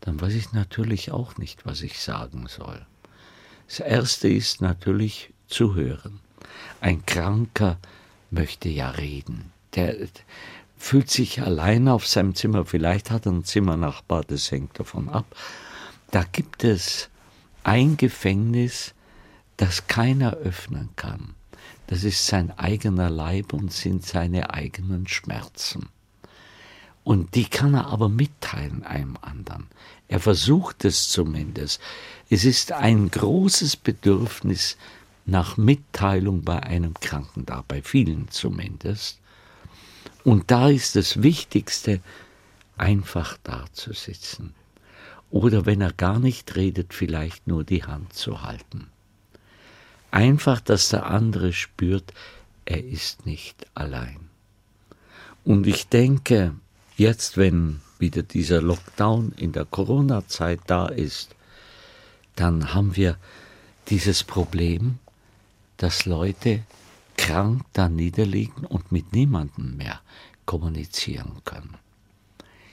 dann 0.00 0.18
weiß 0.18 0.32
ich 0.32 0.52
natürlich 0.52 1.10
auch 1.10 1.36
nicht, 1.36 1.66
was 1.66 1.82
ich 1.82 2.00
sagen 2.00 2.46
soll. 2.48 2.86
Das 3.68 3.80
Erste 3.80 4.28
ist 4.28 4.62
natürlich 4.62 5.34
zu 5.46 5.74
hören. 5.74 6.20
Ein 6.80 7.04
Kranker 7.06 7.78
möchte 8.30 8.68
ja 8.68 8.90
reden. 8.90 9.52
Der 9.74 9.94
fühlt 10.76 11.10
sich 11.10 11.40
allein 11.40 11.88
auf 11.88 12.06
seinem 12.06 12.34
Zimmer. 12.34 12.64
Vielleicht 12.64 13.10
hat 13.10 13.26
er 13.26 13.32
einen 13.32 13.44
Zimmernachbar, 13.44 14.24
das 14.24 14.50
hängt 14.50 14.78
davon 14.78 15.08
ab. 15.08 15.24
Da 16.10 16.24
gibt 16.30 16.64
es 16.64 17.08
ein 17.62 17.96
Gefängnis, 17.96 18.94
das 19.56 19.86
keiner 19.86 20.34
öffnen 20.34 20.90
kann. 20.96 21.34
Das 21.86 22.04
ist 22.04 22.26
sein 22.26 22.56
eigener 22.58 23.10
Leib 23.10 23.52
und 23.52 23.72
sind 23.72 24.04
seine 24.04 24.52
eigenen 24.52 25.06
Schmerzen. 25.06 25.88
Und 27.02 27.34
die 27.34 27.44
kann 27.44 27.74
er 27.74 27.86
aber 27.88 28.08
mitteilen 28.08 28.82
einem 28.82 29.18
anderen. 29.20 29.66
Er 30.08 30.20
versucht 30.20 30.84
es 30.84 31.10
zumindest. 31.10 31.80
Es 32.30 32.44
ist 32.44 32.72
ein 32.72 33.10
großes 33.10 33.76
Bedürfnis 33.76 34.78
nach 35.26 35.56
Mitteilung 35.56 36.42
bei 36.42 36.62
einem 36.62 36.94
Kranken 36.94 37.46
da, 37.46 37.64
bei 37.66 37.82
vielen 37.82 38.28
zumindest. 38.28 39.20
Und 40.22 40.50
da 40.50 40.68
ist 40.68 40.96
das 40.96 41.22
Wichtigste, 41.22 42.00
einfach 42.76 43.38
da 43.42 43.64
zu 43.72 43.92
sitzen. 43.92 44.54
Oder 45.30 45.66
wenn 45.66 45.80
er 45.80 45.92
gar 45.92 46.18
nicht 46.18 46.56
redet, 46.56 46.94
vielleicht 46.94 47.46
nur 47.46 47.64
die 47.64 47.84
Hand 47.84 48.12
zu 48.12 48.42
halten. 48.42 48.88
Einfach, 50.10 50.60
dass 50.60 50.90
der 50.90 51.06
andere 51.06 51.52
spürt, 51.52 52.12
er 52.64 52.84
ist 52.84 53.26
nicht 53.26 53.66
allein. 53.74 54.30
Und 55.44 55.66
ich 55.66 55.88
denke, 55.88 56.54
jetzt, 56.96 57.36
wenn 57.36 57.80
wieder 57.98 58.22
dieser 58.22 58.62
Lockdown 58.62 59.32
in 59.36 59.52
der 59.52 59.64
Corona-Zeit 59.64 60.60
da 60.66 60.86
ist, 60.86 61.34
dann 62.36 62.74
haben 62.74 62.96
wir 62.96 63.18
dieses 63.88 64.24
Problem, 64.24 64.98
dass 65.76 66.06
Leute 66.06 66.62
krank 67.16 67.62
da 67.72 67.88
niederliegen 67.88 68.64
und 68.64 68.92
mit 68.92 69.12
niemandem 69.12 69.76
mehr 69.76 70.00
kommunizieren 70.46 71.40
können. 71.44 71.76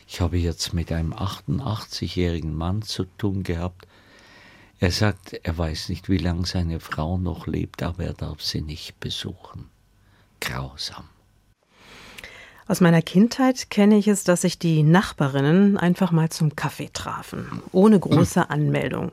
Ich 0.08 0.20
habe 0.20 0.38
jetzt 0.38 0.74
mit 0.74 0.91
einem 0.91 1.13
88-jährigen 1.13 2.53
Mann 2.53 2.81
zu 2.81 3.05
tun 3.17 3.43
gehabt. 3.43 3.88
Er 4.79 4.91
sagt, 4.91 5.39
er 5.43 5.58
weiß 5.58 5.89
nicht, 5.89 6.10
wie 6.10 6.17
lange 6.17 6.46
seine 6.46 6.79
Frau 6.79 7.17
noch 7.17 7.48
lebt, 7.48 7.81
aber 7.81 8.03
er 8.03 8.13
darf 8.13 8.41
sie 8.41 8.62
nicht 8.62 9.00
besuchen. 9.00 9.70
Grausam. 10.41 11.08
Aus 12.67 12.81
meiner 12.81 13.01
Kindheit 13.01 13.70
kenne 13.70 13.98
ich 13.98 14.08
es, 14.08 14.24
dass 14.24 14.41
sich 14.41 14.58
die 14.58 14.84
Nachbarinnen 14.84 15.77
einfach 15.77 16.12
mal 16.12 16.29
zum 16.29 16.55
Kaffee 16.55 16.89
trafen, 16.91 17.62
ohne 17.72 18.00
große 18.00 18.50
Anmeldung. 18.50 19.12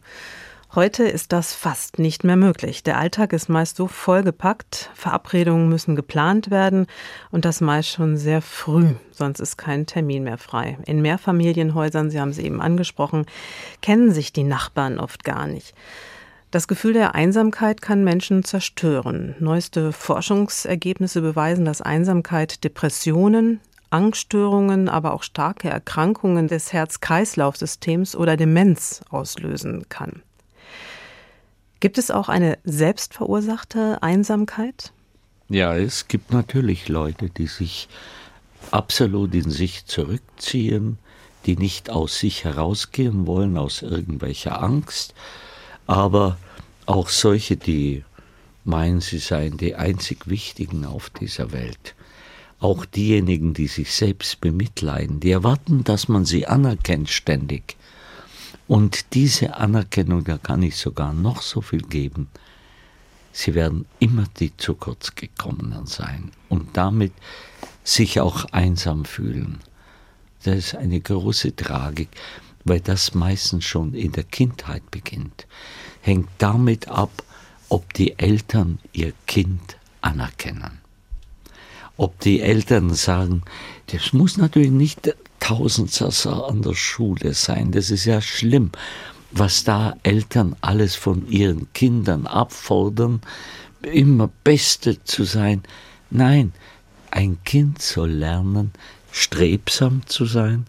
Heute 0.75 1.05
ist 1.05 1.33
das 1.33 1.55
fast 1.55 1.99
nicht 1.99 2.25
mehr 2.25 2.37
möglich. 2.37 2.83
Der 2.83 2.99
Alltag 2.99 3.33
ist 3.33 3.49
meist 3.49 3.79
so 3.79 3.87
vollgepackt, 3.87 4.91
Verabredungen 4.93 5.71
müssen 5.71 5.97
geplant 5.97 6.51
werden 6.51 6.87
und 7.31 7.47
das 7.47 7.63
meist 7.63 7.89
schon 7.89 8.19
sehr 8.19 8.43
früh, 8.43 8.91
sonst 9.11 9.41
ist 9.41 9.57
kein 9.57 9.87
Termin 9.87 10.25
mehr 10.25 10.37
frei. 10.37 10.77
In 10.85 11.01
Mehrfamilienhäusern, 11.01 12.11
Sie 12.11 12.21
haben 12.21 12.29
es 12.29 12.39
eben 12.39 12.61
angesprochen, 12.61 13.25
kennen 13.81 14.13
sich 14.13 14.35
die 14.35 14.45
Nachbarn 14.45 15.01
oft 15.01 15.25
gar 15.25 15.47
nicht. 15.47 15.75
Das 16.51 16.69
Gefühl 16.69 16.93
der 16.93 17.15
Einsamkeit 17.15 17.81
kann 17.81 18.05
Menschen 18.05 18.45
zerstören. 18.45 19.37
Neueste 19.39 19.93
Forschungsergebnisse 19.93 21.23
beweisen, 21.23 21.65
dass 21.65 21.81
Einsamkeit 21.81 22.63
Depressionen, 22.63 23.61
Angststörungen, 23.89 24.91
aber 24.91 25.15
auch 25.15 25.23
starke 25.23 25.71
Erkrankungen 25.71 26.47
des 26.47 26.75
Herz-Kreislauf-Systems 26.75 28.15
oder 28.15 28.37
Demenz 28.37 29.01
auslösen 29.09 29.89
kann. 29.89 30.23
Gibt 31.80 31.99
es 31.99 32.11
auch 32.11 32.28
eine 32.28 32.58
selbstverursachte 32.64 34.02
Einsamkeit? 34.02 34.92
Ja, 35.49 35.76
es 35.76 36.08
gibt 36.08 36.32
natürlich 36.32 36.88
Leute, 36.88 37.30
die 37.30 37.47
sich 37.47 37.88
absolut 38.70 39.35
in 39.35 39.50
sich 39.50 39.87
zurückziehen, 39.87 40.99
die 41.47 41.56
nicht 41.56 41.88
aus 41.88 42.18
sich 42.18 42.44
herausgehen 42.44 43.26
wollen, 43.26 43.56
aus 43.56 43.82
irgendwelcher 43.82 44.62
Angst, 44.62 45.14
aber 45.87 46.37
auch 46.85 47.08
solche, 47.08 47.56
die 47.56 48.04
meinen, 48.64 49.00
sie 49.00 49.18
seien 49.18 49.56
die 49.56 49.75
einzig 49.75 50.28
Wichtigen 50.28 50.85
auf 50.85 51.11
dieser 51.11 51.52
Welt. 51.52 51.94
Auch 52.61 52.85
diejenigen, 52.85 53.54
die 53.54 53.68
sich 53.68 53.94
selbst 53.94 54.40
bemitleiden, 54.40 55.20
die 55.20 55.30
erwarten, 55.30 55.85
dass 55.85 56.08
man 56.08 56.25
sie 56.25 56.47
anerkennt 56.47 57.08
ständig. 57.08 57.77
Und 58.69 59.15
diese 59.15 59.57
Anerkennung, 59.57 60.25
da 60.25 60.37
kann 60.37 60.63
ich 60.63 60.77
sogar 60.77 61.15
noch 61.15 61.41
so 61.41 61.63
viel 61.63 61.81
geben. 61.81 62.29
Sie 63.33 63.55
werden 63.55 63.87
immer 63.99 64.27
die 64.39 64.55
zu 64.57 64.75
kurz 64.75 65.15
gekommenen 65.15 65.87
sein 65.87 66.31
und 66.51 66.77
damit 66.77 67.13
sich 67.83 68.21
auch 68.21 68.45
einsam 68.47 69.07
fühlen. 69.07 69.61
Das 70.45 70.57
ist 70.57 70.75
eine 70.75 71.01
große 71.01 71.57
Tragik, 71.57 72.11
weil 72.65 72.81
das 72.81 73.15
meistens 73.15 73.65
schon 73.65 73.95
in 73.95 74.13
der 74.13 74.25
Kindheit 74.25 74.91
beginnt. 74.91 75.47
Hängt 76.03 76.29
damit 76.37 76.89
ab, 76.89 77.23
ob 77.71 77.95
die 77.95 78.19
Eltern 78.19 78.79
ihr 78.93 79.13
Kind 79.27 79.79
anerkennen. 80.03 80.79
Ob 81.97 82.21
die 82.21 82.41
Eltern 82.41 82.95
sagen, 82.95 83.43
das 83.87 84.13
muss 84.13 84.37
natürlich 84.37 84.71
nicht 84.71 85.15
Tausendsasser 85.41 86.49
an 86.49 86.63
der 86.63 86.75
Schule 86.75 87.35
sein. 87.35 87.73
Das 87.73 87.91
ist 87.91 88.05
ja 88.05 88.21
schlimm, 88.21 88.71
was 89.31 89.65
da 89.65 89.97
Eltern 90.03 90.57
alles 90.61 90.97
von 90.97 91.29
ihren 91.29 91.73
Kindern 91.73 92.27
abfordern, 92.27 93.21
immer 93.83 94.31
Beste 94.45 95.03
zu 95.05 95.25
sein. 95.25 95.63
Nein, 96.11 96.53
ein 97.11 97.39
Kind 97.45 97.83
soll 97.83 98.11
lernen, 98.11 98.73
strebsam 99.13 100.03
zu 100.07 100.25
sein, 100.25 100.67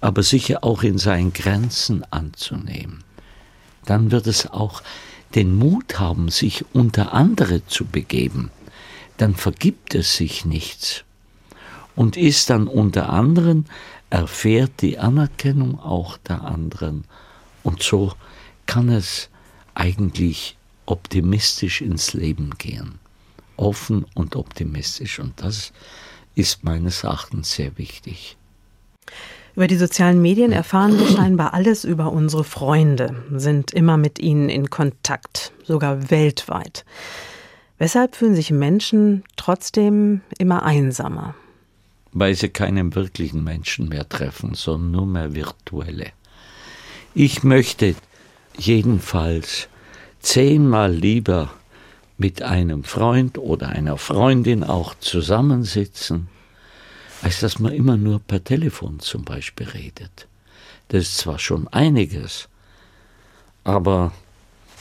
aber 0.00 0.22
sicher 0.22 0.62
auch 0.64 0.82
in 0.82 0.98
seinen 0.98 1.32
Grenzen 1.32 2.04
anzunehmen. 2.10 3.04
Dann 3.84 4.10
wird 4.10 4.26
es 4.26 4.46
auch 4.46 4.82
den 5.34 5.54
Mut 5.54 5.98
haben, 5.98 6.28
sich 6.28 6.64
unter 6.72 7.12
andere 7.12 7.66
zu 7.66 7.84
begeben. 7.84 8.50
Dann 9.16 9.34
vergibt 9.34 9.94
es 9.94 10.16
sich 10.16 10.44
nichts 10.44 11.04
und 11.94 12.16
ist 12.16 12.50
dann 12.50 12.68
unter 12.68 13.08
anderen 13.08 13.66
erfährt 14.10 14.82
die 14.82 14.98
Anerkennung 14.98 15.78
auch 15.78 16.16
der 16.18 16.42
anderen. 16.42 17.04
Und 17.62 17.82
so 17.82 18.12
kann 18.66 18.88
es 18.88 19.28
eigentlich 19.74 20.56
optimistisch 20.86 21.80
ins 21.80 22.12
Leben 22.14 22.50
gehen. 22.58 22.98
Offen 23.56 24.06
und 24.14 24.36
optimistisch. 24.36 25.18
Und 25.18 25.40
das 25.42 25.72
ist 26.34 26.64
meines 26.64 27.04
Erachtens 27.04 27.52
sehr 27.54 27.76
wichtig. 27.78 28.36
Über 29.56 29.66
die 29.66 29.76
sozialen 29.76 30.20
Medien 30.20 30.52
erfahren 30.52 30.98
wir 30.98 31.08
scheinbar 31.08 31.54
alles 31.54 31.84
über 31.84 32.12
unsere 32.12 32.44
Freunde, 32.44 33.24
sind 33.32 33.72
immer 33.72 33.96
mit 33.96 34.18
ihnen 34.18 34.50
in 34.50 34.68
Kontakt, 34.68 35.52
sogar 35.64 36.10
weltweit. 36.10 36.84
Weshalb 37.78 38.16
fühlen 38.16 38.34
sich 38.34 38.50
Menschen 38.50 39.24
trotzdem 39.36 40.20
immer 40.38 40.62
einsamer? 40.62 41.34
Weil 42.18 42.34
sie 42.34 42.48
keinen 42.48 42.94
wirklichen 42.94 43.44
Menschen 43.44 43.90
mehr 43.90 44.08
treffen, 44.08 44.54
sondern 44.54 44.90
nur 44.90 45.06
mehr 45.06 45.34
virtuelle. 45.34 46.12
Ich 47.14 47.42
möchte 47.42 47.94
jedenfalls 48.56 49.68
zehnmal 50.20 50.94
lieber 50.94 51.52
mit 52.16 52.40
einem 52.40 52.84
Freund 52.84 53.36
oder 53.36 53.68
einer 53.68 53.98
Freundin 53.98 54.64
auch 54.64 54.94
zusammensitzen, 54.98 56.28
als 57.20 57.40
dass 57.40 57.58
man 57.58 57.74
immer 57.74 57.98
nur 57.98 58.18
per 58.20 58.42
Telefon 58.42 58.98
zum 59.00 59.22
Beispiel 59.22 59.68
redet. 59.68 60.26
Das 60.88 61.02
ist 61.02 61.18
zwar 61.18 61.38
schon 61.38 61.68
einiges, 61.68 62.48
aber 63.62 64.12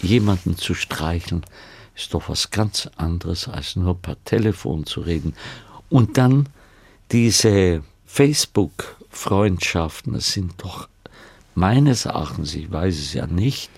jemanden 0.02 0.56
zu 0.56 0.74
streicheln 0.74 1.45
ist 1.98 2.13
doch 2.13 2.30
was 2.30 2.50
ganz 2.50 2.89
anderes, 2.95 3.50
als 3.50 3.76
nur 3.76 4.02
per 4.02 4.24
Telefon 4.24 4.86
zu 4.86 5.02
reden. 5.02 5.34
Und 5.89 6.17
dann 6.17 6.48
diese 7.12 7.84
Facebook-Freundschaften, 8.06 10.20
sind 10.20 10.54
doch 10.58 10.88
meines 11.54 12.06
Erachtens, 12.06 12.56
ich 12.56 12.72
weiß 12.72 12.98
es 12.98 13.13
ja 13.13 13.28
nicht, 13.28 13.70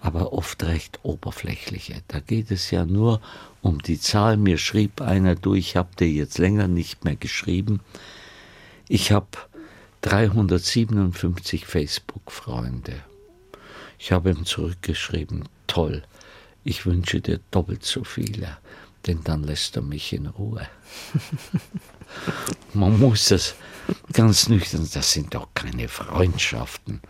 aber 0.00 0.32
oft 0.32 0.62
recht 0.64 1.00
oberflächliche. 1.02 2.02
Da 2.08 2.20
geht 2.20 2.50
es 2.50 2.70
ja 2.70 2.84
nur 2.84 3.20
um 3.62 3.80
die 3.80 3.98
Zahl. 3.98 4.36
Mir 4.36 4.58
schrieb 4.58 5.00
einer, 5.00 5.34
du, 5.34 5.54
ich 5.54 5.76
habe 5.76 5.96
dir 5.98 6.10
jetzt 6.10 6.36
länger 6.38 6.68
nicht 6.68 7.04
mehr 7.04 7.16
geschrieben. 7.16 7.80
Ich 8.86 9.12
habe 9.12 9.28
357 10.02 11.64
Facebook-Freunde. 11.64 12.92
Ich 13.98 14.12
habe 14.12 14.28
ihm 14.30 14.44
zurückgeschrieben, 14.44 15.48
toll, 15.66 16.02
ich 16.64 16.84
wünsche 16.84 17.22
dir 17.22 17.40
doppelt 17.50 17.84
so 17.84 18.04
viele, 18.04 18.58
denn 19.06 19.20
dann 19.24 19.42
lässt 19.42 19.76
er 19.76 19.82
mich 19.82 20.12
in 20.12 20.26
Ruhe. 20.26 20.66
Man 22.74 22.98
muss 22.98 23.28
das 23.28 23.54
ganz 24.12 24.48
nüchtern, 24.48 24.88
das 24.92 25.12
sind 25.12 25.34
doch 25.34 25.48
keine 25.54 25.88
Freundschaften. 25.88 27.00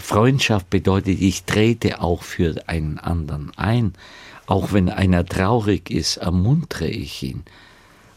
Freundschaft 0.00 0.70
bedeutet, 0.70 1.20
ich 1.20 1.44
trete 1.44 2.00
auch 2.00 2.22
für 2.22 2.68
einen 2.68 2.98
anderen 2.98 3.52
ein. 3.56 3.92
Auch 4.46 4.72
wenn 4.72 4.88
einer 4.88 5.24
traurig 5.24 5.90
ist, 5.90 6.16
ermuntere 6.16 6.88
ich 6.88 7.22
ihn. 7.22 7.44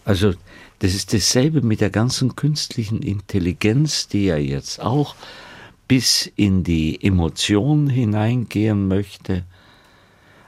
Also 0.06 0.34
das 0.80 0.96
ist 0.96 1.14
dasselbe 1.14 1.62
mit 1.62 1.82
der 1.82 1.90
ganzen 1.90 2.36
künstlichen 2.36 3.02
Intelligenz, 3.02 4.08
die 4.08 4.26
ja 4.26 4.38
jetzt 4.38 4.82
auch 4.82 5.16
bis 5.88 6.32
in 6.36 6.64
die 6.64 7.04
Emotionen 7.04 7.90
hineingehen 7.90 8.88
möchte. 8.88 9.44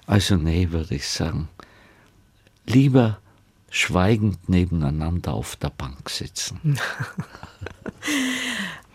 Also 0.08 0.36
nee, 0.36 0.70
würde 0.72 0.96
ich 0.96 1.08
sagen, 1.08 1.50
lieber 2.68 3.20
schweigend 3.70 4.50
nebeneinander 4.50 5.34
auf 5.34 5.56
der 5.56 5.70
Bank 5.70 6.10
sitzen. 6.10 6.60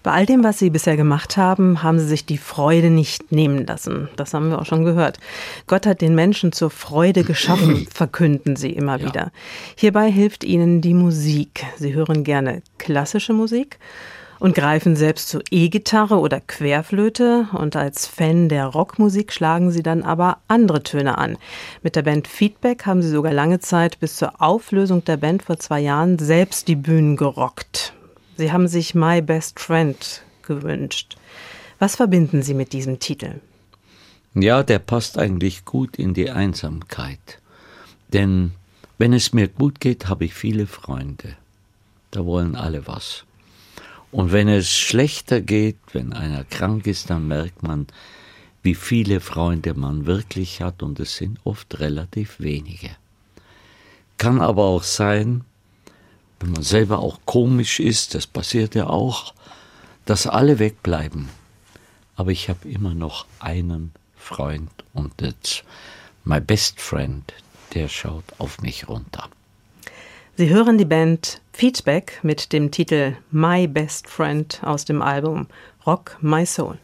Bei 0.02 0.12
all 0.12 0.24
dem, 0.24 0.42
was 0.42 0.58
Sie 0.58 0.70
bisher 0.70 0.96
gemacht 0.96 1.36
haben, 1.36 1.82
haben 1.82 1.98
Sie 1.98 2.06
sich 2.06 2.24
die 2.24 2.38
Freude 2.38 2.88
nicht 2.88 3.32
nehmen 3.32 3.66
lassen. 3.66 4.08
Das 4.16 4.32
haben 4.32 4.48
wir 4.48 4.58
auch 4.58 4.64
schon 4.64 4.86
gehört. 4.86 5.20
Gott 5.66 5.84
hat 5.84 6.00
den 6.00 6.14
Menschen 6.14 6.52
zur 6.52 6.70
Freude 6.70 7.22
geschaffen, 7.22 7.86
verkünden 7.94 8.56
Sie 8.56 8.70
immer 8.70 8.98
ja. 8.98 9.06
wieder. 9.06 9.32
Hierbei 9.76 10.10
hilft 10.10 10.42
Ihnen 10.42 10.80
die 10.80 10.94
Musik. 10.94 11.66
Sie 11.76 11.92
hören 11.92 12.24
gerne 12.24 12.62
klassische 12.78 13.34
Musik 13.34 13.78
und 14.40 14.54
greifen 14.54 14.96
selbst 14.96 15.28
zur 15.28 15.42
E-Gitarre 15.50 16.18
oder 16.18 16.40
Querflöte 16.40 17.46
und 17.52 17.76
als 17.76 18.06
Fan 18.06 18.48
der 18.48 18.66
Rockmusik 18.66 19.32
schlagen 19.32 19.70
sie 19.70 19.82
dann 19.82 20.02
aber 20.02 20.38
andere 20.48 20.82
Töne 20.82 21.18
an. 21.18 21.36
Mit 21.82 21.94
der 21.94 22.02
Band 22.02 22.26
Feedback 22.26 22.86
haben 22.86 23.02
sie 23.02 23.10
sogar 23.10 23.32
lange 23.32 23.60
Zeit 23.60 24.00
bis 24.00 24.16
zur 24.16 24.40
Auflösung 24.42 25.04
der 25.04 25.18
Band 25.18 25.44
vor 25.44 25.58
zwei 25.58 25.80
Jahren 25.80 26.18
selbst 26.18 26.66
die 26.66 26.76
Bühnen 26.76 27.16
gerockt. 27.16 27.92
Sie 28.36 28.50
haben 28.50 28.66
sich 28.66 28.94
My 28.94 29.20
Best 29.20 29.60
Friend 29.60 30.22
gewünscht. 30.42 31.16
Was 31.78 31.96
verbinden 31.96 32.42
Sie 32.42 32.54
mit 32.54 32.72
diesem 32.72 32.98
Titel? 32.98 33.40
Ja, 34.34 34.62
der 34.62 34.78
passt 34.78 35.18
eigentlich 35.18 35.64
gut 35.64 35.96
in 35.96 36.14
die 36.14 36.30
Einsamkeit. 36.30 37.40
Denn 38.08 38.52
wenn 38.96 39.12
es 39.12 39.32
mir 39.32 39.48
gut 39.48 39.80
geht, 39.80 40.08
habe 40.08 40.24
ich 40.24 40.34
viele 40.34 40.66
Freunde. 40.66 41.36
Da 42.10 42.24
wollen 42.24 42.54
alle 42.54 42.86
was. 42.86 43.24
Und 44.12 44.32
wenn 44.32 44.48
es 44.48 44.70
schlechter 44.70 45.40
geht, 45.40 45.78
wenn 45.92 46.12
einer 46.12 46.44
krank 46.44 46.86
ist, 46.86 47.10
dann 47.10 47.28
merkt 47.28 47.62
man, 47.62 47.86
wie 48.62 48.74
viele 48.74 49.20
Freunde 49.20 49.74
man 49.74 50.06
wirklich 50.06 50.60
hat 50.60 50.82
und 50.82 51.00
es 51.00 51.16
sind 51.16 51.38
oft 51.44 51.78
relativ 51.78 52.40
wenige. 52.40 52.90
Kann 54.18 54.40
aber 54.40 54.64
auch 54.64 54.82
sein, 54.82 55.44
wenn 56.40 56.52
man 56.52 56.62
selber 56.62 56.98
auch 56.98 57.20
komisch 57.24 57.80
ist, 57.80 58.14
das 58.14 58.26
passiert 58.26 58.74
ja 58.74 58.86
auch, 58.86 59.34
dass 60.04 60.26
alle 60.26 60.58
wegbleiben. 60.58 61.28
Aber 62.16 62.32
ich 62.32 62.48
habe 62.48 62.68
immer 62.68 62.94
noch 62.94 63.26
einen 63.38 63.92
Freund 64.16 64.70
und 64.92 65.16
that's 65.18 65.62
my 66.24 66.40
best 66.40 66.80
friend, 66.80 67.32
der 67.74 67.88
schaut 67.88 68.24
auf 68.38 68.60
mich 68.60 68.88
runter. 68.88 69.28
Sie 70.40 70.48
hören 70.48 70.78
die 70.78 70.86
Band 70.86 71.42
Feedback 71.52 72.18
mit 72.22 72.54
dem 72.54 72.70
Titel 72.70 73.14
My 73.30 73.68
Best 73.68 74.08
Friend 74.08 74.58
aus 74.62 74.86
dem 74.86 75.02
Album 75.02 75.48
Rock 75.86 76.16
My 76.22 76.46
Soul. 76.46 76.78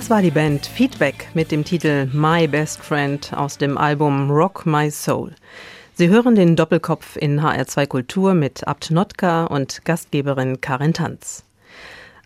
Das 0.00 0.08
war 0.08 0.22
die 0.22 0.30
Band 0.30 0.64
Feedback 0.64 1.28
mit 1.34 1.52
dem 1.52 1.62
Titel 1.62 2.08
My 2.14 2.48
Best 2.48 2.80
Friend 2.80 3.34
aus 3.34 3.58
dem 3.58 3.76
Album 3.76 4.30
Rock 4.30 4.64
My 4.64 4.90
Soul. 4.90 5.34
Sie 5.92 6.08
hören 6.08 6.34
den 6.34 6.56
Doppelkopf 6.56 7.18
in 7.18 7.42
HR2 7.42 7.86
Kultur 7.86 8.32
mit 8.32 8.66
Abt 8.66 8.90
Notka 8.90 9.44
und 9.44 9.84
Gastgeberin 9.84 10.62
Karin 10.62 10.94
Tanz. 10.94 11.44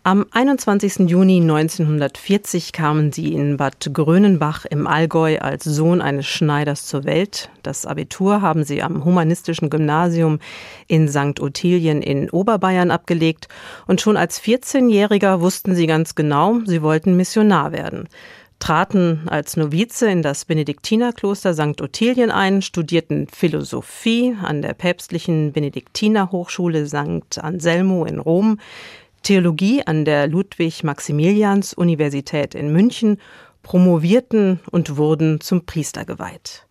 Am 0.06 0.26
21. 0.32 1.08
Juni 1.08 1.40
1940 1.40 2.72
kamen 2.72 3.10
sie 3.10 3.32
in 3.32 3.56
Bad 3.56 3.88
Grönenbach 3.90 4.66
im 4.66 4.86
Allgäu 4.86 5.38
als 5.38 5.64
Sohn 5.64 6.02
eines 6.02 6.26
Schneiders 6.26 6.84
zur 6.84 7.04
Welt. 7.04 7.48
Das 7.62 7.86
Abitur 7.86 8.42
haben 8.42 8.64
sie 8.64 8.82
am 8.82 9.06
Humanistischen 9.06 9.70
Gymnasium 9.70 10.40
in 10.88 11.08
St. 11.08 11.40
Ottilien 11.40 12.02
in 12.02 12.28
Oberbayern 12.28 12.90
abgelegt 12.90 13.48
und 13.86 14.02
schon 14.02 14.18
als 14.18 14.42
14-Jähriger 14.42 15.40
wussten 15.40 15.74
sie 15.74 15.86
ganz 15.86 16.14
genau, 16.14 16.58
sie 16.66 16.82
wollten 16.82 17.16
Missionar 17.16 17.72
werden 17.72 18.06
traten 18.60 19.24
als 19.26 19.58
Novize 19.58 20.10
in 20.10 20.22
das 20.22 20.46
Benediktinerkloster 20.46 21.52
St. 21.52 21.82
Ottilien 21.82 22.30
ein, 22.30 22.62
studierten 22.62 23.26
Philosophie 23.26 24.34
an 24.42 24.62
der 24.62 24.72
päpstlichen 24.72 25.52
Benediktinerhochschule 25.52 26.86
St. 26.86 27.38
Anselmo 27.42 28.06
in 28.06 28.20
Rom, 28.20 28.58
Theologie 29.24 29.82
an 29.84 30.04
der 30.04 30.28
Ludwig-Maximilians-Universität 30.28 32.54
in 32.54 32.72
München, 32.72 33.18
promovierten 33.62 34.60
und 34.70 34.96
wurden 34.98 35.40
zum 35.40 35.66
Priester 35.66 36.04
geweiht. 36.04 36.68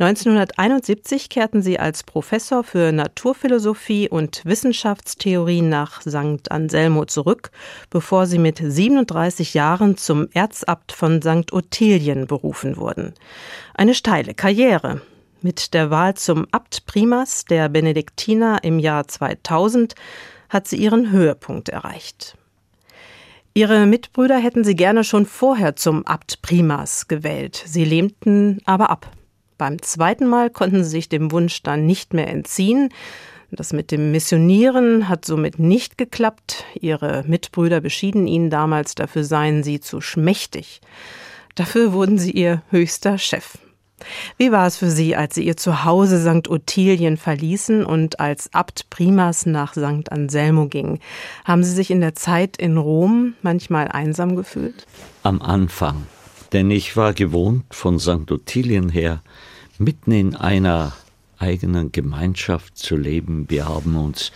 1971 0.00 1.28
kehrten 1.28 1.62
sie 1.62 1.78
als 1.78 2.02
Professor 2.02 2.62
für 2.62 2.92
Naturphilosophie 2.92 4.08
und 4.08 4.44
Wissenschaftstheorie 4.44 5.62
nach 5.62 6.02
St. 6.02 6.50
Anselmo 6.50 7.04
zurück, 7.04 7.50
bevor 7.90 8.26
sie 8.26 8.38
mit 8.38 8.58
37 8.58 9.54
Jahren 9.54 9.96
zum 9.96 10.28
Erzabt 10.32 10.92
von 10.92 11.22
St. 11.22 11.52
Ottilien 11.52 12.26
berufen 12.26 12.76
wurden. 12.76 13.14
Eine 13.74 13.94
steile 13.94 14.34
Karriere. 14.34 15.00
Mit 15.42 15.74
der 15.74 15.90
Wahl 15.90 16.14
zum 16.14 16.48
Abt 16.50 16.86
Primas 16.86 17.44
der 17.44 17.68
Benediktiner 17.68 18.64
im 18.64 18.80
Jahr 18.80 19.06
2000 19.06 19.94
hat 20.48 20.68
sie 20.68 20.76
ihren 20.76 21.10
Höhepunkt 21.10 21.68
erreicht. 21.68 22.36
Ihre 23.54 23.86
Mitbrüder 23.86 24.38
hätten 24.38 24.62
sie 24.62 24.76
gerne 24.76 25.02
schon 25.02 25.26
vorher 25.26 25.74
zum 25.74 26.06
Abt 26.06 26.42
Primas 26.42 27.08
gewählt. 27.08 27.62
Sie 27.66 27.84
lehnten 27.84 28.60
aber 28.64 28.90
ab. 28.90 29.10
Beim 29.56 29.82
zweiten 29.82 30.26
Mal 30.26 30.50
konnten 30.50 30.84
sie 30.84 30.90
sich 30.90 31.08
dem 31.08 31.32
Wunsch 31.32 31.62
dann 31.64 31.84
nicht 31.84 32.14
mehr 32.14 32.28
entziehen. 32.28 32.90
Das 33.50 33.72
mit 33.72 33.90
dem 33.90 34.12
Missionieren 34.12 35.08
hat 35.08 35.24
somit 35.24 35.58
nicht 35.58 35.98
geklappt. 35.98 36.64
Ihre 36.80 37.24
Mitbrüder 37.26 37.80
beschieden 37.80 38.28
ihnen 38.28 38.50
damals, 38.50 38.94
dafür 38.94 39.24
seien 39.24 39.64
sie 39.64 39.80
zu 39.80 40.00
schmächtig. 40.00 40.80
Dafür 41.54 41.92
wurden 41.92 42.18
sie 42.18 42.30
ihr 42.30 42.62
höchster 42.70 43.18
Chef. 43.18 43.58
Wie 44.36 44.52
war 44.52 44.66
es 44.66 44.76
für 44.76 44.90
Sie, 44.90 45.16
als 45.16 45.34
Sie 45.34 45.44
Ihr 45.44 45.56
Zuhause 45.56 46.20
St. 46.20 46.48
Ottilien 46.48 47.16
verließen 47.16 47.84
und 47.84 48.20
als 48.20 48.52
Abt 48.54 48.90
Primas 48.90 49.46
nach 49.46 49.72
St. 49.72 50.10
Anselmo 50.10 50.66
gingen? 50.66 51.00
Haben 51.44 51.64
Sie 51.64 51.72
sich 51.72 51.90
in 51.90 52.00
der 52.00 52.14
Zeit 52.14 52.56
in 52.56 52.76
Rom 52.76 53.34
manchmal 53.42 53.88
einsam 53.88 54.36
gefühlt? 54.36 54.86
Am 55.22 55.42
Anfang. 55.42 56.06
Denn 56.52 56.70
ich 56.70 56.96
war 56.96 57.12
gewohnt, 57.12 57.64
von 57.70 57.98
St. 57.98 58.30
Ottilien 58.30 58.88
her 58.88 59.22
mitten 59.78 60.12
in 60.12 60.34
einer 60.34 60.92
eigenen 61.38 61.92
Gemeinschaft 61.92 62.76
zu 62.78 62.96
leben. 62.96 63.46
Wir 63.48 63.68
haben 63.68 63.96
uns 63.96 64.32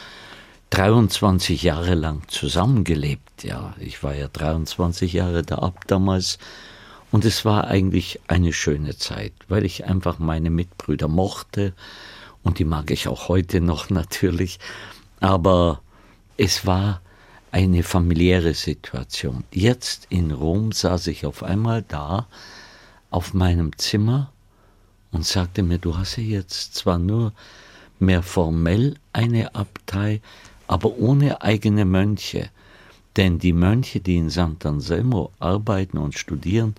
23 0.70 1.62
Jahre 1.62 1.94
lang 1.94 2.22
zusammengelebt. 2.28 3.44
Ja, 3.44 3.74
ich 3.78 4.02
war 4.02 4.14
ja 4.14 4.28
23 4.28 5.12
Jahre 5.12 5.42
der 5.42 5.62
Abt 5.62 5.90
damals 5.90 6.38
und 7.12 7.26
es 7.26 7.44
war 7.44 7.68
eigentlich 7.68 8.20
eine 8.26 8.52
schöne 8.52 8.96
Zeit, 8.96 9.32
weil 9.48 9.64
ich 9.64 9.84
einfach 9.84 10.18
meine 10.18 10.50
Mitbrüder 10.50 11.08
mochte 11.08 11.74
und 12.42 12.58
die 12.58 12.64
mag 12.64 12.90
ich 12.90 13.06
auch 13.06 13.28
heute 13.28 13.60
noch 13.60 13.90
natürlich. 13.90 14.58
Aber 15.20 15.80
es 16.36 16.66
war 16.66 17.00
eine 17.52 17.82
familiäre 17.82 18.54
Situation. 18.54 19.44
Jetzt 19.52 20.06
in 20.08 20.32
Rom 20.32 20.72
saß 20.72 21.06
ich 21.08 21.26
auf 21.26 21.42
einmal 21.42 21.82
da 21.82 22.26
auf 23.10 23.34
meinem 23.34 23.76
Zimmer 23.76 24.32
und 25.12 25.26
sagte 25.26 25.62
mir, 25.62 25.78
du 25.78 25.98
hast 25.98 26.16
ja 26.16 26.22
jetzt 26.22 26.74
zwar 26.74 26.98
nur 26.98 27.34
mehr 27.98 28.22
formell 28.22 28.96
eine 29.12 29.54
Abtei, 29.54 30.22
aber 30.66 30.96
ohne 30.96 31.42
eigene 31.42 31.84
Mönche. 31.84 32.48
Denn 33.16 33.38
die 33.38 33.52
Mönche, 33.52 34.00
die 34.00 34.16
in 34.16 34.30
St. 34.30 34.64
Anselmo 34.64 35.32
arbeiten 35.38 35.98
und 35.98 36.18
studieren, 36.18 36.74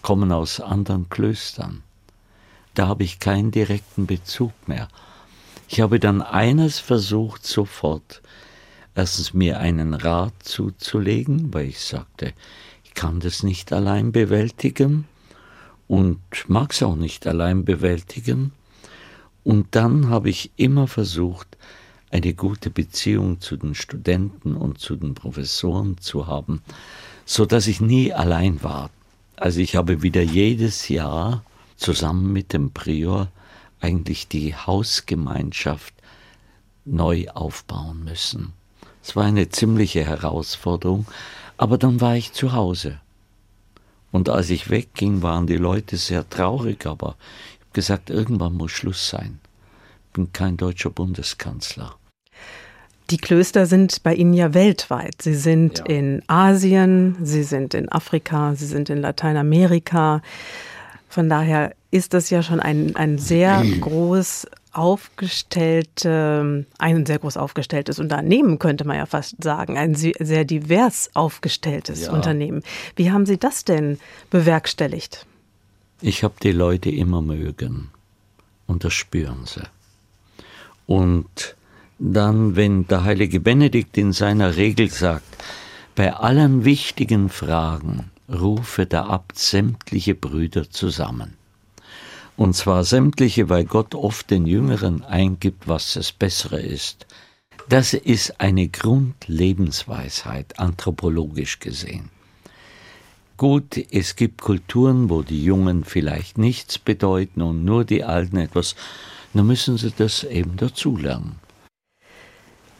kommen 0.00 0.32
aus 0.32 0.60
anderen 0.60 1.08
Klöstern. 1.08 1.82
Da 2.74 2.88
habe 2.88 3.04
ich 3.04 3.18
keinen 3.18 3.50
direkten 3.50 4.06
Bezug 4.06 4.52
mehr. 4.66 4.88
Ich 5.68 5.80
habe 5.80 5.98
dann 5.98 6.22
eines 6.22 6.78
versucht 6.78 7.46
sofort, 7.46 8.22
erstens 8.94 9.34
mir 9.34 9.58
einen 9.58 9.94
Rat 9.94 10.34
zuzulegen, 10.42 11.52
weil 11.52 11.68
ich 11.68 11.80
sagte, 11.80 12.32
ich 12.84 12.94
kann 12.94 13.20
das 13.20 13.42
nicht 13.42 13.72
allein 13.72 14.12
bewältigen 14.12 15.06
und 15.88 16.20
mag 16.48 16.72
es 16.72 16.82
auch 16.82 16.96
nicht 16.96 17.26
allein 17.26 17.64
bewältigen. 17.64 18.52
Und 19.44 19.68
dann 19.72 20.08
habe 20.08 20.30
ich 20.30 20.50
immer 20.56 20.86
versucht, 20.86 21.56
eine 22.12 22.34
gute 22.34 22.70
Beziehung 22.70 23.40
zu 23.40 23.56
den 23.56 23.74
Studenten 23.74 24.54
und 24.54 24.78
zu 24.78 24.96
den 24.96 25.14
Professoren 25.14 25.96
zu 25.98 26.26
haben, 26.26 26.62
so 27.24 27.46
dass 27.46 27.66
ich 27.66 27.80
nie 27.80 28.12
allein 28.12 28.62
war. 28.62 28.90
Also 29.36 29.60
ich 29.60 29.76
habe 29.76 30.02
wieder 30.02 30.22
jedes 30.22 30.88
Jahr 30.88 31.42
zusammen 31.76 32.32
mit 32.32 32.52
dem 32.52 32.70
Prior 32.70 33.28
eigentlich 33.80 34.28
die 34.28 34.54
Hausgemeinschaft 34.54 35.94
neu 36.84 37.28
aufbauen 37.30 38.04
müssen. 38.04 38.52
Es 39.02 39.16
war 39.16 39.24
eine 39.24 39.48
ziemliche 39.48 40.04
Herausforderung, 40.04 41.06
aber 41.56 41.78
dann 41.78 42.00
war 42.00 42.14
ich 42.14 42.32
zu 42.32 42.52
Hause. 42.52 43.00
Und 44.12 44.28
als 44.28 44.50
ich 44.50 44.68
wegging, 44.68 45.22
waren 45.22 45.46
die 45.46 45.56
Leute 45.56 45.96
sehr 45.96 46.28
traurig, 46.28 46.86
aber 46.86 47.16
ich 47.54 47.60
habe 47.60 47.72
gesagt, 47.72 48.10
irgendwann 48.10 48.52
muss 48.52 48.70
Schluss 48.70 49.08
sein. 49.08 49.40
Ich 50.08 50.12
bin 50.12 50.32
kein 50.32 50.58
deutscher 50.58 50.90
Bundeskanzler. 50.90 51.96
Die 53.12 53.18
Klöster 53.18 53.66
sind 53.66 54.02
bei 54.02 54.14
Ihnen 54.14 54.32
ja 54.32 54.54
weltweit. 54.54 55.20
Sie 55.20 55.34
sind 55.34 55.80
ja. 55.80 55.84
in 55.84 56.22
Asien, 56.28 57.18
Sie 57.22 57.42
sind 57.42 57.74
in 57.74 57.92
Afrika, 57.92 58.54
Sie 58.54 58.64
sind 58.64 58.88
in 58.88 59.02
Lateinamerika. 59.02 60.22
Von 61.10 61.28
daher 61.28 61.74
ist 61.90 62.14
das 62.14 62.30
ja 62.30 62.42
schon 62.42 62.58
ein, 62.58 62.96
ein 62.96 63.18
sehr 63.18 63.62
groß 63.80 64.46
aufgestellte, 64.72 66.64
ein 66.78 67.04
sehr 67.04 67.18
groß 67.18 67.36
aufgestelltes 67.36 67.98
Unternehmen, 67.98 68.58
könnte 68.58 68.86
man 68.86 68.96
ja 68.96 69.04
fast 69.04 69.42
sagen. 69.44 69.76
Ein 69.76 69.94
sehr 69.94 70.46
divers 70.46 71.10
aufgestelltes 71.12 72.06
ja. 72.06 72.12
Unternehmen. 72.12 72.62
Wie 72.96 73.12
haben 73.12 73.26
Sie 73.26 73.36
das 73.36 73.66
denn 73.66 73.98
bewerkstelligt? 74.30 75.26
Ich 76.00 76.24
habe 76.24 76.34
die 76.42 76.52
Leute 76.52 76.88
immer 76.88 77.20
mögen. 77.20 77.90
Und 78.66 78.84
das 78.84 78.94
spüren 78.94 79.44
sie. 79.44 79.64
Und 80.86 81.56
dann, 81.98 82.56
wenn 82.56 82.86
der 82.86 83.04
heilige 83.04 83.40
Benedikt 83.40 83.96
in 83.98 84.12
seiner 84.12 84.56
Regel 84.56 84.90
sagt, 84.90 85.42
bei 85.94 86.12
allen 86.14 86.64
wichtigen 86.64 87.28
Fragen 87.28 88.10
rufe 88.28 88.86
der 88.86 89.06
Abt 89.06 89.38
sämtliche 89.38 90.14
Brüder 90.14 90.70
zusammen. 90.70 91.34
Und 92.36 92.56
zwar 92.56 92.84
sämtliche, 92.84 93.48
weil 93.48 93.64
Gott 93.64 93.94
oft 93.94 94.30
den 94.30 94.46
Jüngeren 94.46 95.04
eingibt, 95.04 95.68
was 95.68 95.94
das 95.94 96.12
Bessere 96.12 96.60
ist. 96.60 97.06
Das 97.68 97.94
ist 97.94 98.40
eine 98.40 98.68
Grundlebensweisheit, 98.68 100.58
anthropologisch 100.58 101.60
gesehen. 101.60 102.08
Gut, 103.36 103.76
es 103.90 104.16
gibt 104.16 104.40
Kulturen, 104.40 105.10
wo 105.10 105.22
die 105.22 105.44
Jungen 105.44 105.84
vielleicht 105.84 106.38
nichts 106.38 106.78
bedeuten 106.78 107.42
und 107.42 107.64
nur 107.64 107.84
die 107.84 108.04
Alten 108.04 108.36
etwas, 108.38 108.76
dann 109.34 109.46
müssen 109.46 109.78
sie 109.78 109.92
das 109.96 110.24
eben 110.24 110.56
dazulernen. 110.56 111.41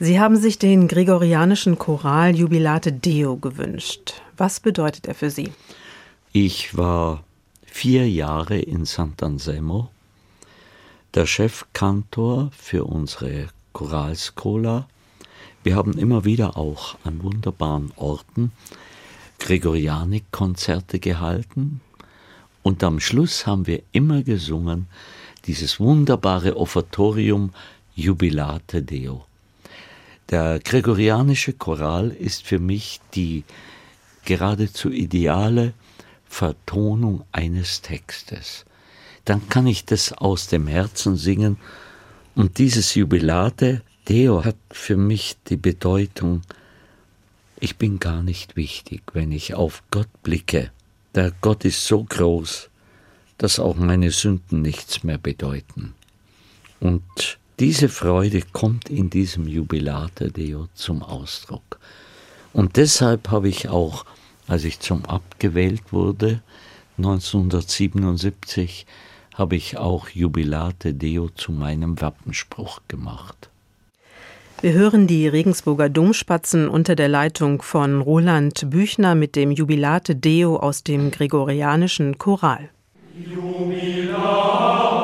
Sie 0.05 0.19
haben 0.19 0.37
sich 0.37 0.59
den 0.59 0.89
gregorianischen 0.89 1.79
Choral 1.79 2.35
Jubilate 2.35 2.93
Deo 2.93 3.37
gewünscht. 3.37 4.15
Was 4.37 4.59
bedeutet 4.59 5.07
er 5.07 5.15
für 5.15 5.31
Sie? 5.31 5.53
Ich 6.33 6.77
war 6.77 7.23
vier 7.65 8.11
Jahre 8.11 8.59
in 8.59 8.85
Sant'Anselmo, 8.85 9.91
der 11.15 11.27
Chefkantor 11.27 12.51
für 12.51 12.83
unsere 12.83 13.47
Choralskola. 13.75 14.89
Wir 15.63 15.77
haben 15.77 15.97
immer 15.97 16.25
wieder 16.25 16.57
auch 16.57 16.97
an 17.05 17.23
wunderbaren 17.23 17.93
Orten 17.95 18.51
Gregorianik-Konzerte 19.39 20.99
gehalten 20.99 21.81
und 22.65 22.83
am 22.83 22.99
Schluss 22.99 23.47
haben 23.47 23.69
wir 23.69 23.85
immer 23.93 24.25
gesungen 24.25 24.89
dieses 25.47 25.79
wunderbare 25.79 26.57
Offertorium 26.57 27.53
Jubilate 27.95 28.83
Deo. 28.83 29.27
Der 30.33 30.59
gregorianische 30.59 31.53
Choral 31.53 32.09
ist 32.09 32.45
für 32.47 32.59
mich 32.59 33.01
die 33.15 33.45
geradezu 34.25 34.91
ideale 34.91 35.75
Vertonung 36.27 37.25
eines 37.33 37.83
Textes. 37.83 38.65
Dann 39.27 39.49
kann 39.51 39.67
ich 39.67 39.85
das 39.85 40.13
aus 40.13 40.49
dem 40.49 40.67
Herzen 40.67 41.17
singen 41.17 41.59
und 42.35 42.57
dieses 42.57 42.95
Jubilate 42.95 43.83
Deo 44.09 44.45
hat 44.45 44.57
für 44.71 44.97
mich 44.97 45.37
die 45.49 45.59
Bedeutung 45.59 46.43
ich 47.61 47.77
bin 47.77 48.01
gar 48.01 48.25
nicht 48.25 48.57
wichtig, 48.57 49.03
wenn 49.13 49.31
ich 49.31 49.55
auf 49.55 49.85
Gott 49.93 50.09
blicke. 50.25 50.73
Der 51.15 51.31
Gott 51.43 51.65
ist 51.65 51.87
so 51.87 52.03
groß, 52.03 52.71
dass 53.39 53.61
auch 53.61 53.77
meine 53.77 54.11
Sünden 54.11 54.63
nichts 54.63 55.05
mehr 55.05 55.19
bedeuten. 55.19 55.95
Und 56.81 57.39
diese 57.63 57.89
Freude 57.89 58.43
kommt 58.53 58.91
in 58.91 59.09
diesem 59.09 59.47
Jubilate 59.47 60.33
Deo 60.33 60.67
zum 60.75 61.01
Ausdruck. 61.01 61.79
Und 62.53 62.77
deshalb 62.77 63.31
habe 63.31 63.49
ich 63.49 63.69
auch, 63.69 64.05
als 64.49 64.65
ich 64.65 64.81
zum 64.81 65.05
Abt 65.05 65.39
gewählt 65.39 65.93
wurde, 65.93 66.43
1977, 66.99 68.85
habe 69.35 69.55
ich 69.55 69.79
auch 69.79 70.09
Jubilate 70.09 70.93
Deo 70.93 71.29
zu 71.29 71.53
meinem 71.53 72.01
Wappenspruch 72.01 72.81
gemacht. 72.89 73.49
Wir 74.61 74.73
hören 74.73 75.07
die 75.07 75.29
Regensburger 75.29 75.89
Domspatzen 75.89 76.69
unter 76.69 76.97
der 76.97 77.09
Leitung 77.09 77.63
von 77.63 78.01
Roland 78.01 78.71
Büchner 78.71 79.15
mit 79.15 79.37
dem 79.37 79.53
Jubilate 79.53 80.17
Deo 80.17 80.57
aus 80.57 80.83
dem 80.83 81.13
gregorianischen 81.13 82.19
Choral. 82.19 82.71
Jubilate. 83.17 85.02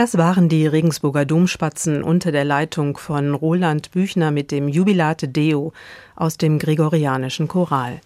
Das 0.00 0.16
waren 0.16 0.48
die 0.48 0.66
Regensburger 0.66 1.26
Domspatzen 1.26 2.02
unter 2.02 2.32
der 2.32 2.46
Leitung 2.46 2.96
von 2.96 3.34
Roland 3.34 3.90
Büchner 3.90 4.30
mit 4.30 4.50
dem 4.50 4.66
Jubilate 4.66 5.28
Deo 5.28 5.74
aus 6.16 6.38
dem 6.38 6.58
gregorianischen 6.58 7.48
Choral. 7.48 8.00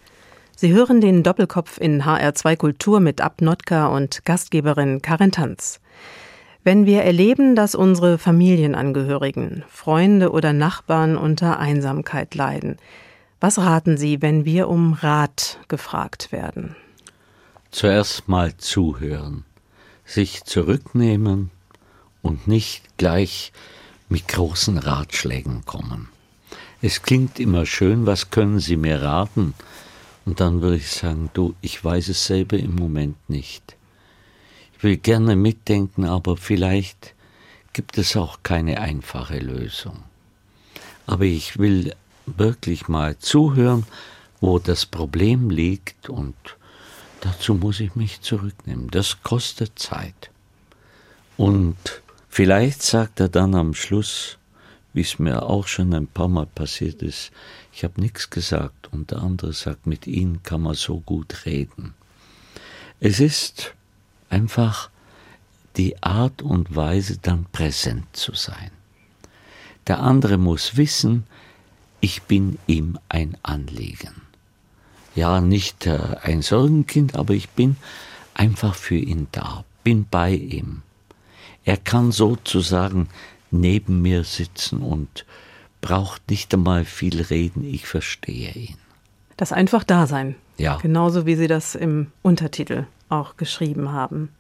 Sie 0.57 0.73
hören 0.73 1.01
den 1.01 1.23
Doppelkopf 1.23 1.79
in 1.79 2.03
HR2 2.03 2.57
Kultur 2.57 2.99
mit 2.99 3.21
Ab 3.21 3.41
Notka 3.43 3.87
und 3.87 4.25
Gastgeberin 4.25 5.03
Karin 5.03 5.31
Tanz. 5.31 5.79
Wenn 6.65 6.85
wir 6.85 7.03
erleben, 7.03 7.55
dass 7.55 7.77
unsere 7.77 8.19
Familienangehörigen, 8.19 9.63
Freunde 9.69 10.33
oder 10.33 10.53
Nachbarn 10.53 11.17
unter 11.17 11.61
Einsamkeit 11.61 12.35
leiden, 12.35 12.77
was 13.39 13.57
raten 13.59 13.99
Sie, 13.99 14.21
wenn 14.21 14.45
wir 14.45 14.67
um 14.69 14.95
Rat 14.95 15.61
gefragt 15.69 16.33
werden? 16.33 16.75
Zuerst 17.71 18.27
mal 18.27 18.57
zuhören, 18.57 19.45
sich 20.05 20.43
zurücknehmen 20.43 21.53
und 22.25 22.49
nicht 22.49 22.83
gleich 22.97 23.53
mit 24.09 24.27
großen 24.27 24.79
Ratschlägen 24.79 25.65
kommen. 25.67 26.09
Es 26.83 27.03
klingt 27.03 27.39
immer 27.39 27.67
schön, 27.67 28.07
was 28.07 28.31
können 28.31 28.59
Sie 28.59 28.77
mir 28.77 29.01
raten? 29.03 29.55
Und 30.25 30.41
dann 30.41 30.63
würde 30.63 30.79
ich 30.79 30.91
sagen, 30.91 31.31
du, 31.35 31.55
ich 31.61 31.85
weiß 31.85 32.09
es 32.09 32.25
selber 32.25 32.57
im 32.57 32.75
Moment 32.75 33.17
nicht. 33.29 33.77
Ich 34.77 34.83
will 34.83 34.97
gerne 34.97 35.37
mitdenken, 35.37 36.05
aber 36.07 36.37
vielleicht 36.37 37.15
gibt 37.75 37.99
es 37.99 38.17
auch 38.17 38.39
keine 38.43 38.81
einfache 38.81 39.39
Lösung. 39.39 40.03
Aber 41.07 41.25
ich 41.25 41.59
will 41.59 41.95
wirklich 42.27 42.89
mal 42.89 43.19
zuhören, 43.19 43.87
wo 44.41 44.59
das 44.59 44.87
Problem 44.87 45.51
liegt 45.51 46.09
und 46.09 46.35
dazu 47.21 47.55
muss 47.55 47.81
ich 47.81 47.95
mich 47.95 48.23
zurücknehmen. 48.23 48.91
Das 48.91 49.23
kostet 49.23 49.79
Zeit. 49.79 50.31
Und 51.37 51.77
Vielleicht 52.37 52.83
sagt 52.83 53.21
er 53.21 53.29
dann 53.29 53.55
am 53.55 53.75
Schluss, 53.75 54.39
wie 54.93 55.03
es 55.03 55.21
mir 55.21 55.45
auch 55.45 55.69
schon 55.69 55.95
ein 55.95 56.09
paar 56.09 56.27
Mal 56.27 56.47
passiert 56.47 57.01
ist, 57.01 57.31
ich 57.73 57.85
habe 57.85 58.01
nichts 58.01 58.29
gesagt 58.29 58.93
und 58.93 59.13
der 59.13 59.23
andere 59.23 59.53
sagt, 59.53 59.87
mit 59.87 60.09
Ihnen 60.09 60.43
kann 60.43 60.63
man 60.63 60.75
so 60.75 60.99
gut 60.99 61.47
reden. 61.47 61.95
Es 62.99 63.21
ist 63.21 63.73
einfach 64.31 64.91
die 65.77 66.03
Art 66.03 66.43
und 66.43 66.75
Weise, 66.75 67.19
dann 67.19 67.47
präsent 67.53 68.07
zu 68.17 68.35
sein. 68.35 68.73
Der 69.87 70.01
andere 70.01 70.37
muss 70.37 70.77
wissen, 70.77 71.29
ich 72.01 72.25
bin 72.25 72.59
ihm 72.67 72.99
ein 73.09 73.39
Anliegen. 73.45 74.23
Ja, 75.15 75.41
nicht 75.41 75.87
äh, 75.87 76.17
ein 76.21 76.43
Sorgenkind, 76.43 77.15
aber 77.15 77.35
ich 77.35 77.51
bin 77.51 77.77
einfach 78.35 78.75
für 78.75 78.97
ihn 78.97 79.29
da, 79.31 79.65
bin 79.85 80.09
bei 80.11 80.33
ihm. 80.33 80.83
Er 81.65 81.77
kann 81.77 82.13
sozusagen 82.13 83.09
neben 83.51 84.03
mir 84.03 84.25
sitzen 84.25 84.81
und 84.81 85.25
braucht 85.81 86.31
nicht 86.31 86.53
einmal 86.55 86.85
viel 86.85 87.21
reden, 87.23 87.65
ich 87.65 87.87
verstehe 87.87 88.53
ihn. 88.53 88.77
Das 89.37 89.53
einfach 89.53 89.85
Dasein. 89.85 90.35
Ja. 90.57 90.79
Genauso 90.81 91.27
wie 91.27 91.35
Sie 91.35 91.49
das 91.49 91.75
im 91.75 92.09
Untertitel 92.23 92.87
auch 93.09 93.37
geschrieben 93.37 93.93
haben. 93.93 94.31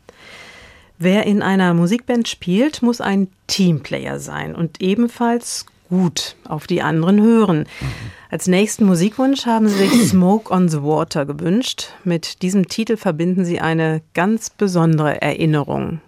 Wer 0.99 1.27
in 1.27 1.43
einer 1.43 1.75
Musikband 1.75 2.29
spielt, 2.29 2.83
muss 2.83 3.01
ein 3.01 3.29
Teamplayer 3.47 4.21
sein 4.21 4.55
und 4.55 4.81
ebenfalls 4.81 5.67
gut 5.89 6.37
auf 6.49 6.67
die 6.67 6.83
anderen 6.83 7.21
hören. 7.21 7.59
Mhm. 7.59 7.87
Als 8.31 8.47
nächsten 8.47 8.85
Musikwunsch 8.85 9.45
haben 9.47 9.69
Sie 9.69 9.87
sich 9.87 10.09
Smoke 10.09 10.53
on 10.53 10.69
the 10.69 10.83
Water 10.83 11.27
gewünscht. 11.27 11.89
Mit 12.05 12.43
diesem 12.43 12.69
Titel 12.69 12.97
verbinden 12.97 13.45
Sie 13.45 13.61
eine 13.61 14.03
ganz 14.15 14.51
besondere 14.51 15.21
Erinnerung. 15.21 16.01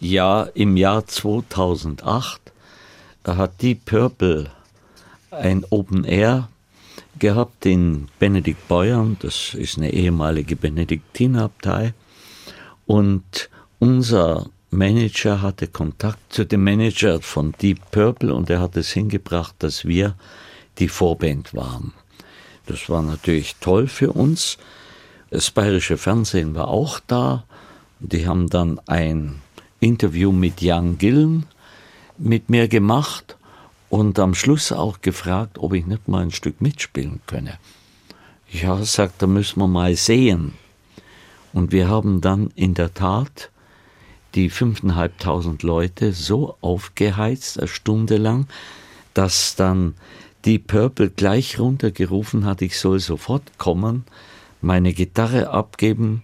Ja, 0.00 0.44
im 0.54 0.76
Jahr 0.76 1.06
2008 1.06 2.52
hat 3.26 3.60
Deep 3.60 3.84
Purple 3.84 4.48
ein 5.32 5.64
Open 5.70 6.04
Air 6.04 6.48
gehabt 7.18 7.66
in 7.66 8.06
Benedikt 8.20 8.68
Beuern, 8.68 9.16
das 9.20 9.54
ist 9.54 9.76
eine 9.76 9.92
ehemalige 9.92 10.54
Benediktinerabtei. 10.54 11.94
Und 12.86 13.50
unser 13.80 14.48
Manager 14.70 15.42
hatte 15.42 15.66
Kontakt 15.66 16.32
zu 16.32 16.44
dem 16.44 16.62
Manager 16.62 17.20
von 17.20 17.52
Deep 17.60 17.90
Purple 17.90 18.32
und 18.32 18.50
er 18.50 18.60
hat 18.60 18.76
es 18.76 18.92
hingebracht, 18.92 19.56
dass 19.58 19.84
wir 19.84 20.14
die 20.78 20.88
Vorband 20.88 21.54
waren. 21.54 21.92
Das 22.66 22.88
war 22.88 23.02
natürlich 23.02 23.56
toll 23.60 23.88
für 23.88 24.12
uns. 24.12 24.58
Das 25.30 25.50
bayerische 25.50 25.98
Fernsehen 25.98 26.54
war 26.54 26.68
auch 26.68 27.00
da. 27.04 27.44
Die 27.98 28.28
haben 28.28 28.48
dann 28.48 28.80
ein 28.86 29.42
Interview 29.80 30.32
mit 30.32 30.60
Jan 30.60 30.98
Gillen 30.98 31.46
mit 32.18 32.50
mir 32.50 32.68
gemacht 32.68 33.36
und 33.88 34.18
am 34.18 34.34
Schluss 34.34 34.72
auch 34.72 35.00
gefragt, 35.00 35.58
ob 35.58 35.72
ich 35.72 35.86
nicht 35.86 36.08
mal 36.08 36.22
ein 36.22 36.30
Stück 36.30 36.60
mitspielen 36.60 37.20
könne. 37.26 37.58
Ja, 38.50 38.82
sagt, 38.84 39.22
da 39.22 39.26
müssen 39.26 39.60
wir 39.60 39.68
mal 39.68 39.94
sehen. 39.94 40.54
Und 41.52 41.72
wir 41.72 41.88
haben 41.88 42.20
dann 42.20 42.50
in 42.54 42.74
der 42.74 42.92
Tat 42.92 43.50
die 44.34 44.50
fünfeinhalbtausend 44.50 45.62
Leute 45.62 46.12
so 46.12 46.56
aufgeheizt, 46.60 47.58
eine 47.58 47.68
Stunde 47.68 48.16
lang, 48.16 48.46
dass 49.14 49.56
dann 49.56 49.94
die 50.44 50.58
Purple 50.58 51.10
gleich 51.10 51.58
runtergerufen 51.58 52.44
hat, 52.44 52.62
ich 52.62 52.78
soll 52.78 53.00
sofort 53.00 53.58
kommen, 53.58 54.04
meine 54.60 54.92
Gitarre 54.92 55.50
abgeben 55.50 56.22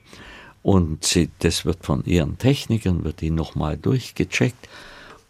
und 0.65 1.05
sie, 1.05 1.31
das 1.39 1.65
wird 1.65 1.85
von 1.85 2.05
ihren 2.05 2.39
Technikern, 2.39 3.05
wird 3.05 3.21
die 3.21 3.31
nochmal 3.31 3.77
durchgecheckt. 3.77 4.69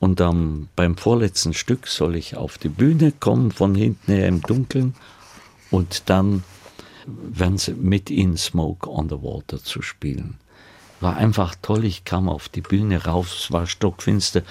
Und 0.00 0.20
dann 0.20 0.68
beim 0.76 0.96
vorletzten 0.96 1.52
Stück 1.52 1.88
soll 1.88 2.16
ich 2.16 2.36
auf 2.36 2.56
die 2.56 2.68
Bühne 2.68 3.12
kommen, 3.12 3.50
von 3.50 3.74
hinten 3.74 4.12
her 4.12 4.28
im 4.28 4.40
Dunkeln. 4.40 4.94
und 5.70 6.08
dann 6.08 6.44
wenn 7.06 7.58
sie 7.58 7.74
mit 7.74 8.10
in 8.10 8.36
Smoke 8.36 8.88
on 8.88 9.08
the 9.08 9.16
Water 9.16 9.62
zu 9.62 9.82
spielen. 9.82 10.38
War 11.00 11.16
einfach 11.16 11.54
toll. 11.60 11.84
Ich 11.84 12.04
kam 12.04 12.28
auf 12.28 12.48
die 12.48 12.62
Bühne 12.62 13.04
rauf, 13.04 13.34
es 13.34 13.52
war 13.52 13.66
stockfinster. 13.66 14.42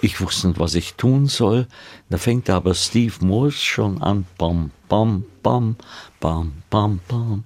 Ich 0.00 0.20
wusste 0.20 0.48
nicht, 0.48 0.58
was 0.58 0.74
ich 0.74 0.94
tun 0.94 1.26
soll. 1.26 1.68
Da 2.08 2.18
fängt 2.18 2.50
aber 2.50 2.74
Steve 2.74 3.14
Morse 3.24 3.58
schon 3.58 4.02
an. 4.02 4.26
Bam, 4.38 4.70
bam, 4.88 5.24
bam, 5.42 5.76
bam, 6.18 6.62
bam, 6.68 7.00
bam. 7.06 7.44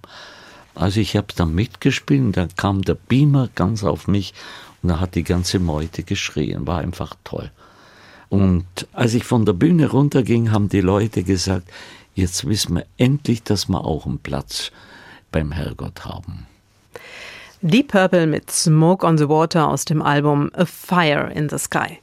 Also 0.75 1.01
ich 1.01 1.17
habe 1.17 1.29
dann 1.37 1.55
mitgespielt 1.55 2.23
und 2.23 2.37
dann 2.37 2.55
kam 2.57 2.83
der 2.83 2.95
Beamer 2.95 3.49
ganz 3.55 3.85
auf 3.85 4.09
mich 4.09 4.35
und 4.83 4.89
da 4.91 5.01
hat 5.01 5.15
die 5.15 5.25
ganze 5.25 5.59
Meute 5.59 6.03
geschrien. 6.03 6.67
War 6.67 6.79
einfach 6.79 7.15
toll. 7.25 7.51
Und 8.29 8.67
als 8.93 9.15
ich 9.15 9.25
von 9.25 9.47
der 9.47 9.53
Bühne 9.53 9.91
runterging, 9.91 10.51
haben 10.51 10.69
die 10.69 10.81
Leute 10.81 11.23
gesagt, 11.23 11.69
jetzt 12.15 12.47
wissen 12.47 12.77
wir 12.77 12.87
endlich, 12.97 13.43
dass 13.43 13.69
wir 13.69 13.85
auch 13.85 14.07
einen 14.07 14.19
Platz 14.19 14.73
beim 15.31 15.53
Herrgott 15.53 16.05
haben. 16.05 16.47
Deep 17.61 17.89
Purple 17.89 18.27
mit 18.27 18.51
Smoke 18.51 19.07
on 19.07 19.17
the 19.17 19.29
Water 19.29 19.69
aus 19.69 19.85
dem 19.85 20.03
Album 20.03 20.51
A 20.55 20.67
Fire 20.67 21.33
in 21.33 21.49
the 21.49 21.59
Sky. 21.59 21.99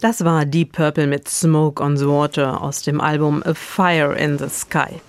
Das 0.00 0.24
war 0.24 0.46
Deep 0.46 0.74
Purple 0.74 1.08
mit 1.08 1.28
Smoke 1.28 1.82
on 1.82 1.96
the 1.96 2.06
Water 2.06 2.62
aus 2.62 2.82
dem 2.82 3.00
Album 3.00 3.42
A 3.44 3.52
Fire 3.52 4.14
in 4.14 4.38
the 4.38 4.48
Sky. 4.48 5.00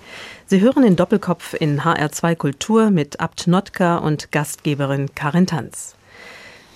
Sie 0.46 0.60
hören 0.60 0.82
den 0.82 0.96
Doppelkopf 0.96 1.54
in 1.54 1.82
HR2 1.82 2.34
Kultur 2.34 2.90
mit 2.90 3.20
Abt 3.20 3.46
Notka 3.46 3.98
und 3.98 4.32
Gastgeberin 4.32 5.14
Karin 5.14 5.46
Tanz. 5.46 5.94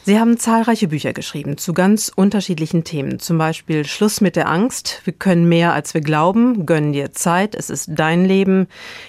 Sie 0.06 0.20
haben 0.20 0.36
zahlreiche 0.36 0.88
Bücher 0.88 1.14
geschrieben 1.14 1.56
zu 1.56 1.72
ganz 1.72 2.12
unterschiedlichen 2.14 2.84
Themen. 2.84 3.20
Zum 3.20 3.38
Beispiel 3.38 3.86
Schluss 3.86 4.20
mit 4.20 4.36
der 4.36 4.50
Angst. 4.50 5.00
Wir 5.04 5.14
können 5.14 5.48
mehr 5.48 5.72
als 5.72 5.94
wir 5.94 6.02
glauben. 6.02 6.66
Gönnen 6.66 6.92
dir 6.92 7.12
Zeit. 7.12 7.54
Es 7.54 7.70
ist 7.70 7.88
dein 7.90 8.26
Leben. 8.26 8.66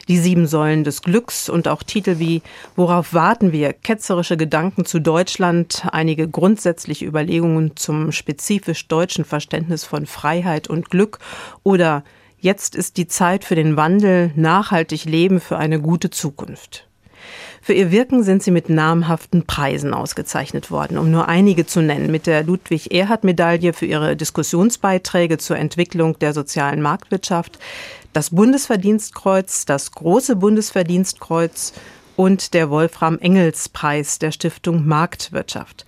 Die 0.07 0.17
sieben 0.17 0.47
Säulen 0.47 0.85
des 0.85 1.01
Glücks 1.01 1.49
und 1.49 1.67
auch 1.67 1.83
Titel 1.83 2.17
wie 2.19 2.41
Worauf 2.77 3.13
warten 3.13 3.51
wir? 3.51 3.73
Ketzerische 3.73 4.37
Gedanken 4.37 4.85
zu 4.85 5.01
Deutschland. 5.01 5.85
Einige 5.91 6.29
grundsätzliche 6.29 7.03
Überlegungen 7.03 7.75
zum 7.75 8.13
spezifisch 8.13 8.87
deutschen 8.87 9.25
Verständnis 9.25 9.83
von 9.83 10.05
Freiheit 10.05 10.69
und 10.69 10.89
Glück 10.89 11.19
oder 11.63 12.05
Jetzt 12.39 12.75
ist 12.75 12.95
die 12.95 13.07
Zeit 13.07 13.43
für 13.43 13.55
den 13.55 13.75
Wandel, 13.75 14.31
nachhaltig 14.35 15.05
leben 15.05 15.41
für 15.41 15.57
eine 15.57 15.81
gute 15.81 16.11
Zukunft. 16.11 16.87
Für 17.65 17.73
ihr 17.73 17.89
Wirken 17.89 18.21
sind 18.21 18.43
sie 18.43 18.51
mit 18.51 18.69
namhaften 18.69 19.47
Preisen 19.47 19.95
ausgezeichnet 19.95 20.69
worden, 20.69 20.99
um 20.99 21.09
nur 21.09 21.27
einige 21.27 21.65
zu 21.65 21.81
nennen. 21.81 22.11
Mit 22.11 22.27
der 22.27 22.43
Ludwig-Erhard-Medaille 22.43 23.73
für 23.73 23.87
ihre 23.87 24.15
Diskussionsbeiträge 24.15 25.39
zur 25.39 25.57
Entwicklung 25.57 26.19
der 26.19 26.35
sozialen 26.35 26.79
Marktwirtschaft, 26.79 27.57
das 28.13 28.29
Bundesverdienstkreuz, 28.29 29.65
das 29.65 29.93
große 29.93 30.35
Bundesverdienstkreuz 30.35 31.73
und 32.15 32.53
der 32.53 32.69
Wolfram 32.69 33.17
Engels 33.17 33.67
Preis 33.69 34.19
der 34.19 34.31
Stiftung 34.31 34.85
Marktwirtschaft. 34.85 35.87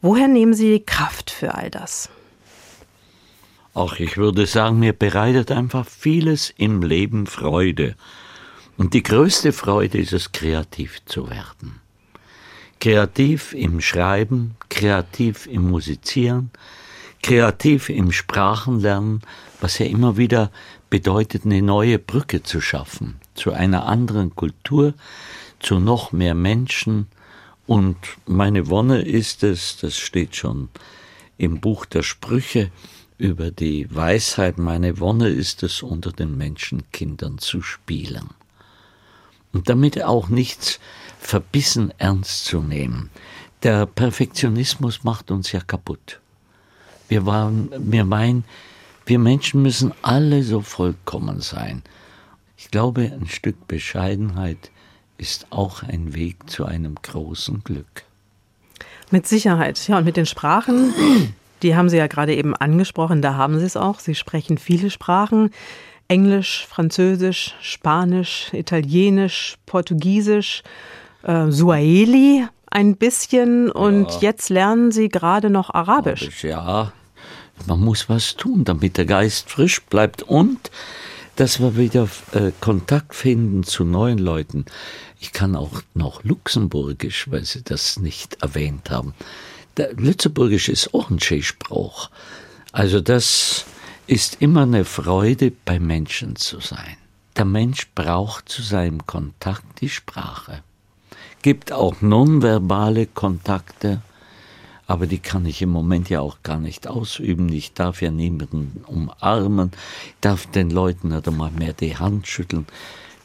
Woher 0.00 0.26
nehmen 0.26 0.54
Sie 0.54 0.80
Kraft 0.80 1.30
für 1.30 1.54
all 1.54 1.70
das? 1.70 2.08
Auch 3.74 4.00
ich 4.00 4.16
würde 4.16 4.46
sagen, 4.46 4.80
mir 4.80 4.92
bereitet 4.92 5.52
einfach 5.52 5.86
vieles 5.86 6.52
im 6.56 6.82
Leben 6.82 7.26
Freude. 7.28 7.94
Und 8.76 8.94
die 8.94 9.02
größte 9.02 9.52
Freude 9.52 9.98
ist 9.98 10.12
es, 10.12 10.32
kreativ 10.32 11.04
zu 11.04 11.28
werden. 11.30 11.80
Kreativ 12.80 13.52
im 13.52 13.80
Schreiben, 13.80 14.56
kreativ 14.68 15.46
im 15.46 15.70
Musizieren, 15.70 16.50
kreativ 17.22 17.88
im 17.88 18.10
Sprachenlernen, 18.10 19.22
was 19.60 19.78
ja 19.78 19.86
immer 19.86 20.16
wieder 20.16 20.50
bedeutet, 20.90 21.44
eine 21.44 21.62
neue 21.62 21.98
Brücke 21.98 22.42
zu 22.42 22.60
schaffen 22.60 23.20
zu 23.34 23.52
einer 23.52 23.86
anderen 23.86 24.34
Kultur, 24.34 24.94
zu 25.60 25.78
noch 25.78 26.12
mehr 26.12 26.34
Menschen. 26.34 27.06
Und 27.66 27.96
meine 28.26 28.68
Wonne 28.68 29.02
ist 29.02 29.42
es, 29.42 29.78
das 29.78 29.96
steht 29.96 30.36
schon 30.36 30.68
im 31.38 31.60
Buch 31.60 31.86
der 31.86 32.02
Sprüche, 32.02 32.70
über 33.18 33.52
die 33.52 33.86
Weisheit, 33.94 34.58
meine 34.58 34.98
Wonne 34.98 35.28
ist 35.28 35.62
es, 35.62 35.82
unter 35.82 36.10
den 36.10 36.36
Menschenkindern 36.36 37.38
zu 37.38 37.62
spielen. 37.62 38.30
Und 39.52 39.68
damit 39.68 40.02
auch 40.02 40.28
nichts 40.28 40.80
verbissen 41.18 41.92
ernst 41.98 42.46
zu 42.46 42.60
nehmen. 42.60 43.10
Der 43.62 43.86
Perfektionismus 43.86 45.04
macht 45.04 45.30
uns 45.30 45.52
ja 45.52 45.60
kaputt. 45.60 46.20
Wir, 47.08 47.26
waren, 47.26 47.70
wir 47.76 48.04
meinen, 48.04 48.44
wir 49.06 49.18
Menschen 49.18 49.62
müssen 49.62 49.92
alle 50.02 50.42
so 50.42 50.62
vollkommen 50.62 51.40
sein. 51.40 51.82
Ich 52.56 52.70
glaube, 52.70 53.02
ein 53.02 53.28
Stück 53.28 53.68
Bescheidenheit 53.68 54.70
ist 55.18 55.46
auch 55.50 55.82
ein 55.82 56.14
Weg 56.14 56.48
zu 56.48 56.64
einem 56.64 56.94
großen 57.00 57.62
Glück. 57.62 58.04
Mit 59.10 59.28
Sicherheit. 59.28 59.86
Ja, 59.86 59.98
und 59.98 60.04
mit 60.04 60.16
den 60.16 60.26
Sprachen 60.26 60.94
die 61.62 61.76
haben 61.76 61.88
Sie 61.88 61.96
ja 61.96 62.06
gerade 62.06 62.34
eben 62.34 62.54
angesprochen, 62.56 63.22
da 63.22 63.34
haben 63.34 63.58
Sie 63.58 63.64
es 63.64 63.76
auch. 63.76 64.00
Sie 64.00 64.14
sprechen 64.14 64.58
viele 64.58 64.90
Sprachen. 64.90 65.50
Englisch, 66.12 66.66
Französisch, 66.68 67.54
Spanisch, 67.62 68.52
Italienisch, 68.52 69.56
Portugiesisch, 69.64 70.62
äh, 71.22 71.50
Suaheli 71.50 72.46
ein 72.70 72.96
bisschen 72.96 73.70
und 73.70 74.10
ja. 74.10 74.18
jetzt 74.20 74.50
lernen 74.50 74.92
Sie 74.92 75.08
gerade 75.08 75.48
noch 75.48 75.72
Arabisch. 75.72 76.24
Arabisch. 76.24 76.44
Ja, 76.44 76.92
man 77.66 77.80
muss 77.80 78.10
was 78.10 78.36
tun, 78.36 78.64
damit 78.64 78.98
der 78.98 79.06
Geist 79.06 79.50
frisch 79.50 79.80
bleibt 79.84 80.22
und 80.22 80.70
dass 81.36 81.60
wir 81.60 81.78
wieder 81.78 82.06
äh, 82.32 82.52
Kontakt 82.60 83.14
finden 83.14 83.62
zu 83.62 83.84
neuen 83.84 84.18
Leuten. 84.18 84.66
Ich 85.18 85.32
kann 85.32 85.56
auch 85.56 85.80
noch 85.94 86.24
Luxemburgisch, 86.24 87.30
weil 87.30 87.44
Sie 87.46 87.62
das 87.62 87.98
nicht 87.98 88.42
erwähnt 88.42 88.90
haben. 88.90 89.14
Der 89.78 89.94
Lützeburgisch 89.94 90.68
ist 90.68 90.92
auch 90.92 91.08
ein 91.08 91.20
Skisspruch. 91.20 92.10
Also 92.70 93.00
das 93.00 93.64
ist 94.12 94.42
immer 94.42 94.64
eine 94.64 94.84
Freude, 94.84 95.50
bei 95.64 95.80
Menschen 95.80 96.36
zu 96.36 96.60
sein. 96.60 96.98
Der 97.34 97.46
Mensch 97.46 97.88
braucht 97.94 98.46
zu 98.46 98.60
seinem 98.60 99.06
Kontakt 99.06 99.80
die 99.80 99.88
Sprache. 99.88 100.62
Gibt 101.40 101.72
auch 101.72 102.02
nonverbale 102.02 103.06
Kontakte, 103.06 104.02
aber 104.86 105.06
die 105.06 105.18
kann 105.18 105.46
ich 105.46 105.62
im 105.62 105.70
Moment 105.70 106.10
ja 106.10 106.20
auch 106.20 106.42
gar 106.42 106.58
nicht 106.58 106.88
ausüben. 106.88 107.50
Ich 107.50 107.72
darf 107.72 108.02
ja 108.02 108.10
niemanden 108.10 108.84
umarmen, 108.86 109.70
darf 110.20 110.44
den 110.44 110.68
Leuten 110.68 111.08
nicht 111.08 111.26
einmal 111.26 111.50
mehr 111.50 111.72
die 111.72 111.96
Hand 111.96 112.26
schütteln. 112.26 112.66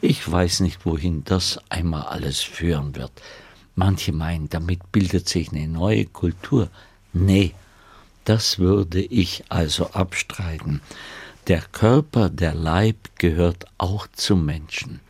Ich 0.00 0.32
weiß 0.32 0.60
nicht, 0.60 0.86
wohin 0.86 1.22
das 1.22 1.60
einmal 1.68 2.04
alles 2.04 2.40
führen 2.40 2.96
wird. 2.96 3.12
Manche 3.74 4.12
meinen, 4.12 4.48
damit 4.48 4.90
bildet 4.90 5.28
sich 5.28 5.52
eine 5.52 5.68
neue 5.68 6.06
Kultur. 6.06 6.70
Nee, 7.12 7.52
das 8.28 8.58
würde 8.58 9.00
ich 9.00 9.44
also 9.48 9.90
abstreiten. 9.92 10.80
Der 11.46 11.62
Körper, 11.72 12.28
der 12.28 12.54
Leib 12.54 12.96
gehört 13.16 13.64
auch 13.78 14.06
zum 14.12 14.44
Menschen. 14.44 15.00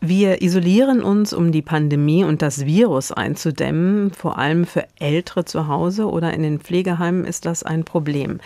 Wir 0.00 0.42
isolieren 0.42 1.02
uns, 1.02 1.32
um 1.32 1.52
die 1.52 1.62
Pandemie 1.62 2.24
und 2.24 2.42
das 2.42 2.66
Virus 2.66 3.12
einzudämmen. 3.12 4.10
Vor 4.10 4.36
allem 4.36 4.66
für 4.66 4.84
Ältere 4.98 5.44
zu 5.44 5.68
Hause 5.68 6.10
oder 6.10 6.34
in 6.34 6.42
den 6.42 6.58
Pflegeheimen 6.58 7.24
ist 7.24 7.46
das 7.46 7.62
ein 7.62 7.84
Problem. 7.84 8.40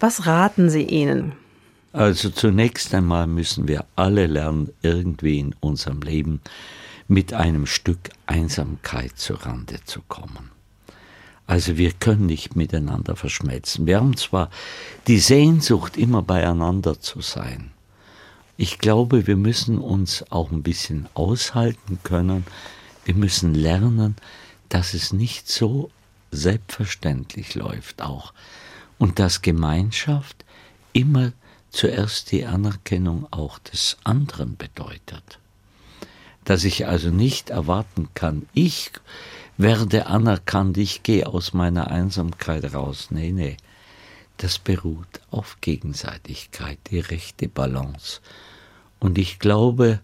Was 0.00 0.26
raten 0.26 0.70
Sie 0.70 0.84
ihnen? 0.84 1.32
Also 1.92 2.30
zunächst 2.30 2.94
einmal 2.94 3.26
müssen 3.26 3.68
wir 3.68 3.84
alle 3.96 4.26
lernen, 4.26 4.70
irgendwie 4.82 5.38
in 5.38 5.54
unserem 5.60 6.00
Leben 6.00 6.40
mit 7.06 7.34
einem 7.34 7.66
Stück 7.66 8.10
Einsamkeit 8.26 9.16
zurande 9.16 9.76
zu 9.84 10.00
kommen. 10.08 10.57
Also 11.48 11.78
wir 11.78 11.92
können 11.92 12.26
nicht 12.26 12.56
miteinander 12.56 13.16
verschmelzen. 13.16 13.86
Wir 13.86 13.96
haben 13.96 14.18
zwar 14.18 14.50
die 15.06 15.18
Sehnsucht, 15.18 15.96
immer 15.96 16.20
beieinander 16.20 17.00
zu 17.00 17.22
sein. 17.22 17.70
Ich 18.58 18.78
glaube, 18.78 19.26
wir 19.26 19.36
müssen 19.36 19.78
uns 19.78 20.30
auch 20.30 20.50
ein 20.50 20.62
bisschen 20.62 21.08
aushalten 21.14 22.00
können. 22.02 22.44
Wir 23.06 23.14
müssen 23.14 23.54
lernen, 23.54 24.16
dass 24.68 24.92
es 24.92 25.14
nicht 25.14 25.48
so 25.48 25.90
selbstverständlich 26.30 27.54
läuft 27.54 28.02
auch. 28.02 28.34
Und 28.98 29.18
dass 29.18 29.40
Gemeinschaft 29.40 30.44
immer 30.92 31.32
zuerst 31.70 32.30
die 32.30 32.44
Anerkennung 32.44 33.26
auch 33.30 33.58
des 33.58 33.96
anderen 34.04 34.58
bedeutet 34.58 35.38
dass 36.48 36.64
ich 36.64 36.86
also 36.86 37.10
nicht 37.10 37.50
erwarten 37.50 38.08
kann, 38.14 38.48
ich 38.54 38.90
werde 39.58 40.06
anerkannt, 40.06 40.78
ich 40.78 41.02
gehe 41.02 41.26
aus 41.26 41.52
meiner 41.52 41.90
Einsamkeit 41.90 42.72
raus. 42.72 43.08
Nee, 43.10 43.32
nee. 43.32 43.56
Das 44.38 44.58
beruht 44.60 45.20
auf 45.32 45.58
Gegenseitigkeit, 45.60 46.78
die 46.90 47.00
rechte 47.00 47.48
Balance. 47.48 48.20
Und 49.00 49.18
ich 49.18 49.40
glaube, 49.40 50.00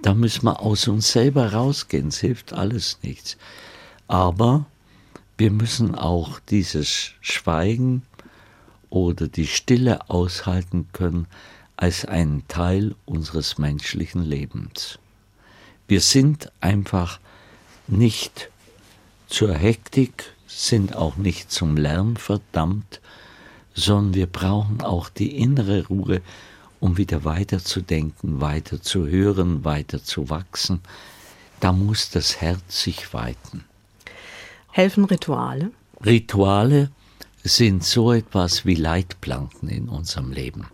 da 0.00 0.14
müssen 0.14 0.44
wir 0.44 0.60
aus 0.60 0.86
uns 0.86 1.10
selber 1.10 1.52
rausgehen, 1.52 2.08
es 2.08 2.18
hilft 2.18 2.52
alles 2.52 3.00
nichts. 3.02 3.36
Aber 4.06 4.66
wir 5.36 5.50
müssen 5.50 5.96
auch 5.96 6.38
dieses 6.38 7.10
Schweigen 7.20 8.02
oder 8.90 9.26
die 9.26 9.48
Stille 9.48 10.08
aushalten 10.08 10.88
können 10.92 11.26
als 11.76 12.04
einen 12.04 12.46
Teil 12.46 12.94
unseres 13.06 13.58
menschlichen 13.58 14.22
Lebens. 14.22 15.00
Wir 15.88 16.00
sind 16.00 16.52
einfach 16.60 17.18
nicht 17.88 18.50
zur 19.26 19.54
Hektik, 19.54 20.34
sind 20.46 20.94
auch 20.94 21.16
nicht 21.16 21.50
zum 21.50 21.76
Lärm 21.76 22.16
verdammt, 22.16 23.00
sondern 23.74 24.14
wir 24.14 24.26
brauchen 24.26 24.82
auch 24.82 25.08
die 25.08 25.36
innere 25.36 25.86
Ruhe, 25.86 26.22
um 26.80 26.96
wieder 26.96 27.24
weiterzudenken, 27.24 28.40
weiter 28.40 28.80
zu 28.80 29.06
hören, 29.06 29.64
weiter 29.64 30.02
zu 30.02 30.30
wachsen. 30.30 30.80
Da 31.60 31.72
muss 31.72 32.10
das 32.10 32.40
Herz 32.40 32.82
sich 32.82 33.12
weiten. 33.14 33.64
Helfen 34.70 35.04
Rituale? 35.04 35.70
Rituale 36.04 36.90
sind 37.42 37.84
so 37.84 38.12
etwas 38.12 38.64
wie 38.64 38.74
Leitplanken 38.74 39.68
in 39.68 39.88
unserem 39.88 40.32
Leben. 40.32 40.66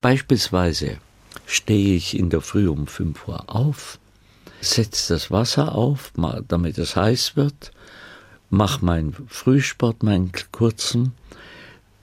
Beispielsweise 0.00 0.98
stehe 1.46 1.96
ich 1.96 2.18
in 2.18 2.30
der 2.30 2.40
Früh 2.40 2.68
um 2.68 2.86
5 2.86 3.28
Uhr 3.28 3.54
auf, 3.54 3.98
setze 4.70 5.14
das 5.14 5.30
Wasser 5.30 5.74
auf, 5.74 6.12
damit 6.48 6.78
es 6.78 6.96
heiß 6.96 7.36
wird, 7.36 7.72
mache 8.50 8.84
meinen 8.84 9.14
Frühsport, 9.28 10.02
meinen 10.02 10.32
kurzen, 10.52 11.12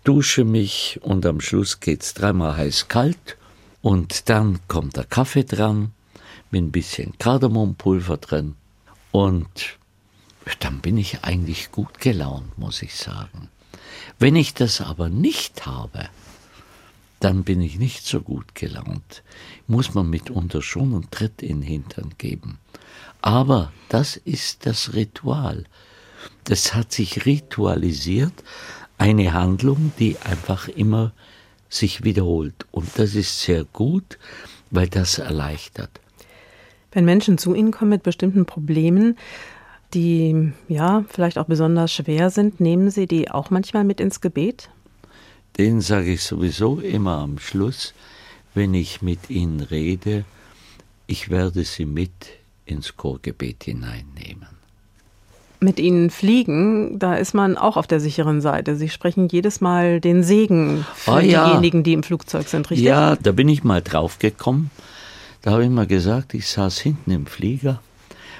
dusche 0.03 0.43
mich 0.43 0.99
und 1.01 1.26
am 1.26 1.41
Schluss 1.41 1.80
geht's 1.80 2.14
dreimal 2.14 2.57
heiß 2.57 2.88
kalt. 2.88 3.38
Und 3.82 4.30
dann 4.30 4.59
kommt 4.68 4.95
der 4.95 5.03
Kaffee 5.03 5.43
dran 5.43 5.91
mit 6.51 6.64
ein 6.64 6.72
bisschen 6.72 7.18
Kardemompulver 7.18 8.18
drin. 8.18 8.55
Und 9.11 9.78
dann 10.59 10.80
bin 10.80 10.97
ich 10.97 11.24
eigentlich 11.24 11.72
gut 11.72 11.99
gelaunt, 11.99 12.57
muss 12.57 12.82
ich 12.82 12.95
sagen. 12.95 13.49
Wenn 14.20 14.36
ich 14.36 14.53
das 14.53 14.82
aber 14.82 15.09
nicht 15.09 15.66
habe, 15.66 16.09
dann 17.24 17.43
bin 17.43 17.61
ich 17.61 17.80
nicht 17.80 18.05
so 18.05 18.19
gut 18.21 18.53
gelaunt. 18.53 19.24
Muss 19.67 19.93
man 19.93 20.09
mitunter 20.09 20.61
schon 20.61 20.93
einen 20.93 21.09
Tritt 21.09 21.41
in 21.41 21.61
den 21.61 21.61
Hintern 21.61 22.11
geben. 22.17 22.59
Aber 23.21 23.71
das 23.88 24.17
ist 24.17 24.65
das 24.65 24.93
Ritual. 24.93 25.63
Das 26.43 26.74
hat 26.74 26.91
sich 26.91 27.26
ritualisiert, 27.26 28.34
eine 28.97 29.32
Handlung, 29.34 29.93
die 29.99 30.17
einfach 30.19 30.67
immer 30.67 31.13
sich 31.69 32.03
wiederholt. 32.03 32.65
Und 32.71 32.89
das 32.97 33.15
ist 33.15 33.41
sehr 33.41 33.63
gut, 33.63 34.19
weil 34.69 34.88
das 34.88 35.17
erleichtert. 35.17 36.01
Wenn 36.91 37.05
Menschen 37.05 37.38
zu 37.38 37.55
Ihnen 37.55 37.71
kommen 37.71 37.89
mit 37.91 38.03
bestimmten 38.03 38.45
Problemen, 38.45 39.17
die 39.93 40.51
ja 40.67 41.05
vielleicht 41.07 41.38
auch 41.38 41.45
besonders 41.45 41.93
schwer 41.93 42.30
sind, 42.30 42.59
nehmen 42.59 42.91
Sie 42.91 43.07
die 43.07 43.32
auch 43.32 43.49
manchmal 43.49 43.84
mit 43.86 44.01
ins 44.01 44.21
Gebet? 44.21 44.69
Den 45.58 45.82
sage 45.82 46.14
ich 46.14 46.24
sowieso 46.24 46.80
immer 46.80 47.20
am 47.20 47.38
Schluss, 47.38 47.93
wenn 48.54 48.74
ich 48.74 49.01
mit 49.01 49.30
ihnen 49.30 49.60
rede, 49.60 50.26
ich 51.08 51.30
werde 51.30 51.64
sie 51.64 51.86
mit 51.86 52.12
ins 52.66 52.95
Chorgebet 52.95 53.64
hineinnehmen. 53.66 54.47
Mit 55.60 55.80
ihnen 55.80 56.10
fliegen, 56.10 56.99
da 56.99 57.16
ist 57.16 57.34
man 57.34 57.58
auch 57.58 57.78
auf 57.78 57.88
der 57.88 57.99
sicheren 57.99 58.41
Seite. 58.41 58.76
Sie 58.76 58.89
sprechen 58.89 59.30
jedes 59.30 59.62
Mal 59.62 60.01
den 60.01 60.24
Segen 60.24 60.86
für 60.93 61.12
oh, 61.12 61.20
ja. 61.20 61.47
diejenigen, 61.49 61.84
die 61.84 61.93
im 61.93 62.04
Flugzeug 62.04 62.47
sind, 62.47 62.70
richtig? 62.70 62.86
Ja, 62.86 63.16
da 63.16 63.32
bin 63.32 63.47
ich 63.47 63.64
mal 63.64 63.82
drauf 63.82 64.20
gekommen. 64.20 64.72
Da 65.41 65.51
habe 65.51 65.64
ich 65.64 65.70
mal 65.70 65.88
gesagt, 65.88 66.34
ich 66.34 66.47
saß 66.47 66.80
hinten 66.80 67.12
im 67.12 67.26
Flieger. 67.26 67.82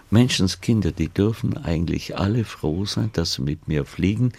Menschenskinder, 0.10 0.92
die 0.92 1.10
dürfen 1.10 1.58
eigentlich 1.58 2.18
alle 2.18 2.44
froh 2.44 2.86
sein, 2.86 3.10
dass 3.14 3.34
sie 3.34 3.42
mit 3.42 3.68
mir 3.68 3.84
fliegen, 3.86 4.34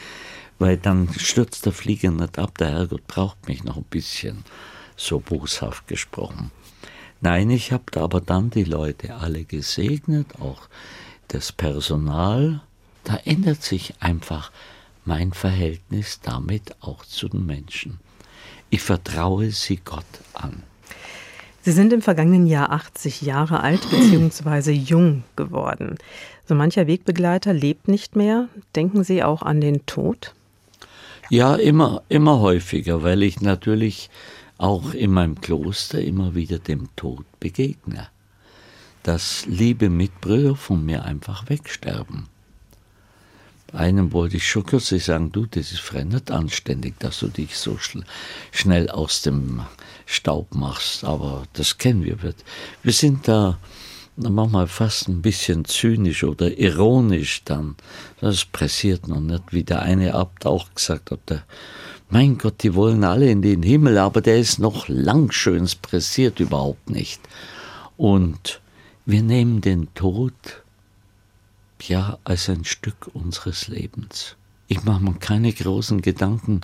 weil 0.58 0.76
dann 0.76 1.08
stürzt 1.16 1.66
der 1.66 1.72
Flieger 1.72 2.10
nicht 2.10 2.38
ab. 2.38 2.58
Der 2.58 2.70
Herrgott 2.70 3.06
braucht 3.06 3.48
mich 3.48 3.64
noch 3.64 3.76
ein 3.76 3.84
bisschen, 3.84 4.44
so 4.96 5.20
boshaft 5.20 5.88
gesprochen. 5.88 6.50
Nein, 7.20 7.50
ich 7.50 7.72
habe 7.72 7.84
aber 8.00 8.20
dann 8.20 8.50
die 8.50 8.64
Leute 8.64 9.14
alle 9.14 9.44
gesegnet, 9.44 10.40
auch 10.40 10.68
das 11.28 11.52
Personal. 11.52 12.60
Da 13.04 13.16
ändert 13.24 13.62
sich 13.62 13.94
einfach 14.00 14.52
mein 15.04 15.32
Verhältnis 15.32 16.20
damit 16.22 16.74
auch 16.80 17.04
zu 17.04 17.28
den 17.28 17.46
Menschen. 17.46 17.98
Ich 18.70 18.82
vertraue 18.82 19.50
sie 19.50 19.76
Gott 19.76 20.04
an. 20.32 20.62
Sie 21.62 21.72
sind 21.72 21.94
im 21.94 22.02
vergangenen 22.02 22.46
Jahr 22.46 22.72
80 22.72 23.22
Jahre 23.22 23.60
alt 23.60 23.88
bzw. 23.90 24.72
jung 24.72 25.24
geworden. 25.34 25.96
So 26.46 26.54
mancher 26.54 26.86
Wegbegleiter 26.86 27.54
lebt 27.54 27.88
nicht 27.88 28.16
mehr. 28.16 28.48
Denken 28.76 29.02
Sie 29.02 29.22
auch 29.22 29.40
an 29.40 29.62
den 29.62 29.86
Tod? 29.86 30.34
Ja, 31.30 31.56
immer, 31.56 32.02
immer 32.08 32.40
häufiger, 32.40 33.02
weil 33.02 33.22
ich 33.22 33.40
natürlich 33.40 34.10
auch 34.58 34.94
in 34.94 35.10
meinem 35.10 35.40
Kloster 35.40 36.00
immer 36.00 36.34
wieder 36.34 36.58
dem 36.58 36.94
Tod 36.96 37.24
begegne. 37.40 38.08
Dass 39.02 39.44
liebe 39.46 39.88
Mitbrüder 39.90 40.54
von 40.56 40.84
mir 40.84 41.04
einfach 41.04 41.48
wegsterben. 41.48 42.28
Einem 43.72 44.12
wollte 44.12 44.36
ich 44.36 44.48
schon 44.48 44.64
kürzlich 44.64 45.04
sagen, 45.04 45.32
du, 45.32 45.46
das 45.46 45.72
ist 45.72 45.80
frei 45.80 46.04
nicht 46.04 46.30
anständig, 46.30 46.94
dass 47.00 47.18
du 47.18 47.26
dich 47.26 47.56
so 47.56 47.76
schnell 48.52 48.88
aus 48.88 49.22
dem 49.22 49.62
Staub 50.06 50.54
machst, 50.54 51.02
aber 51.02 51.44
das 51.54 51.76
kennen 51.76 52.04
wir. 52.04 52.16
Wir 52.82 52.92
sind 52.92 53.26
da 53.26 53.58
manchmal 54.16 54.66
fast 54.66 55.08
ein 55.08 55.22
bisschen 55.22 55.64
zynisch 55.64 56.24
oder 56.24 56.56
ironisch 56.58 57.42
dann. 57.44 57.76
Das 58.20 58.44
pressiert 58.44 59.08
noch 59.08 59.20
nicht, 59.20 59.52
wie 59.52 59.64
der 59.64 59.82
eine 59.82 60.14
Abt 60.14 60.46
auch 60.46 60.72
gesagt 60.74 61.10
hat, 61.10 61.20
der, 61.28 61.44
mein 62.10 62.38
Gott, 62.38 62.62
die 62.62 62.74
wollen 62.74 63.02
alle 63.02 63.30
in 63.30 63.42
den 63.42 63.62
Himmel, 63.62 63.98
aber 63.98 64.20
der 64.20 64.38
ist 64.38 64.58
noch 64.58 64.88
lang 64.88 65.32
schön, 65.32 65.64
es 65.64 65.74
pressiert 65.74 66.38
überhaupt 66.38 66.90
nicht. 66.90 67.20
Und 67.96 68.60
wir 69.06 69.22
nehmen 69.22 69.60
den 69.60 69.92
Tod 69.94 70.34
ja 71.82 72.18
als 72.24 72.48
ein 72.48 72.64
Stück 72.64 73.10
unseres 73.12 73.68
Lebens. 73.68 74.36
Ich 74.68 74.84
mache 74.84 75.02
mir 75.02 75.14
keine 75.14 75.52
großen 75.52 76.00
Gedanken, 76.00 76.62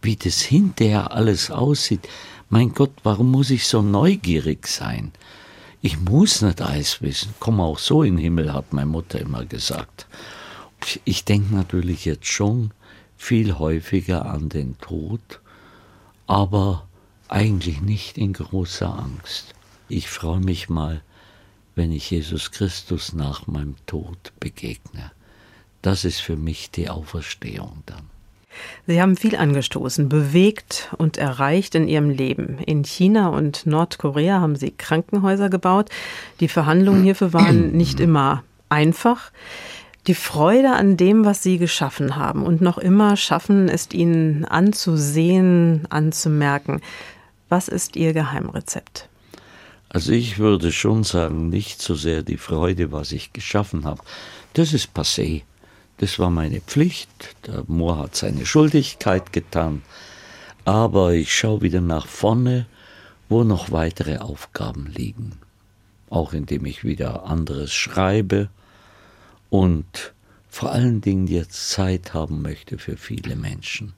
wie 0.00 0.16
das 0.16 0.40
hinterher 0.40 1.12
alles 1.12 1.50
aussieht. 1.50 2.08
Mein 2.48 2.72
Gott, 2.72 2.92
warum 3.02 3.30
muss 3.30 3.50
ich 3.50 3.66
so 3.66 3.82
neugierig 3.82 4.66
sein? 4.66 5.12
Ich 5.84 5.98
muss 5.98 6.42
nicht 6.42 6.62
alles 6.62 7.02
wissen. 7.02 7.34
Komm 7.40 7.60
auch 7.60 7.80
so 7.80 8.04
in 8.04 8.14
den 8.14 8.22
Himmel, 8.22 8.52
hat 8.52 8.72
meine 8.72 8.86
Mutter 8.86 9.18
immer 9.18 9.44
gesagt. 9.44 10.06
Ich 11.04 11.24
denke 11.24 11.52
natürlich 11.52 12.04
jetzt 12.04 12.26
schon 12.26 12.70
viel 13.16 13.58
häufiger 13.58 14.26
an 14.26 14.48
den 14.48 14.78
Tod, 14.78 15.40
aber 16.28 16.86
eigentlich 17.26 17.80
nicht 17.80 18.16
in 18.16 18.32
großer 18.32 18.96
Angst. 18.96 19.54
Ich 19.88 20.08
freue 20.08 20.40
mich 20.40 20.68
mal, 20.68 21.02
wenn 21.74 21.90
ich 21.90 22.10
Jesus 22.12 22.52
Christus 22.52 23.12
nach 23.12 23.48
meinem 23.48 23.74
Tod 23.86 24.32
begegne. 24.38 25.10
Das 25.82 26.04
ist 26.04 26.20
für 26.20 26.36
mich 26.36 26.70
die 26.70 26.90
Auferstehung 26.90 27.82
dann. 27.86 28.11
Sie 28.86 29.00
haben 29.00 29.16
viel 29.16 29.36
angestoßen, 29.36 30.08
bewegt 30.08 30.90
und 30.98 31.16
erreicht 31.16 31.74
in 31.74 31.88
Ihrem 31.88 32.10
Leben. 32.10 32.58
In 32.58 32.84
China 32.84 33.28
und 33.28 33.66
Nordkorea 33.66 34.40
haben 34.40 34.56
Sie 34.56 34.70
Krankenhäuser 34.70 35.48
gebaut. 35.50 35.88
Die 36.40 36.48
Verhandlungen 36.48 37.02
hierfür 37.02 37.32
waren 37.32 37.72
nicht 37.76 38.00
immer 38.00 38.42
einfach. 38.68 39.30
Die 40.08 40.14
Freude 40.14 40.72
an 40.72 40.96
dem, 40.96 41.24
was 41.24 41.42
Sie 41.44 41.58
geschaffen 41.58 42.16
haben 42.16 42.44
und 42.44 42.60
noch 42.60 42.78
immer 42.78 43.16
schaffen, 43.16 43.68
ist 43.68 43.94
Ihnen 43.94 44.44
anzusehen, 44.44 45.86
anzumerken. 45.90 46.80
Was 47.48 47.68
ist 47.68 47.94
Ihr 47.94 48.12
Geheimrezept? 48.12 49.08
Also 49.88 50.12
ich 50.12 50.38
würde 50.38 50.72
schon 50.72 51.04
sagen, 51.04 51.50
nicht 51.50 51.82
so 51.82 51.94
sehr 51.94 52.22
die 52.22 52.38
Freude, 52.38 52.92
was 52.92 53.12
ich 53.12 53.32
geschaffen 53.32 53.84
habe. 53.84 54.02
Das 54.54 54.72
ist 54.72 54.96
passé. 54.96 55.42
Das 56.02 56.18
war 56.18 56.30
meine 56.30 56.60
Pflicht. 56.60 57.36
Der 57.46 57.62
Moor 57.68 57.96
hat 57.96 58.16
seine 58.16 58.44
Schuldigkeit 58.44 59.32
getan. 59.32 59.82
Aber 60.64 61.12
ich 61.12 61.32
schaue 61.32 61.62
wieder 61.62 61.80
nach 61.80 62.08
vorne, 62.08 62.66
wo 63.28 63.44
noch 63.44 63.70
weitere 63.70 64.18
Aufgaben 64.18 64.86
liegen. 64.86 65.34
Auch 66.10 66.32
indem 66.32 66.66
ich 66.66 66.82
wieder 66.82 67.26
anderes 67.26 67.72
schreibe 67.72 68.48
und 69.48 70.12
vor 70.48 70.72
allen 70.72 71.02
Dingen 71.02 71.28
jetzt 71.28 71.70
Zeit 71.70 72.14
haben 72.14 72.42
möchte 72.42 72.78
für 72.78 72.96
viele 72.96 73.36
Menschen. 73.36 73.92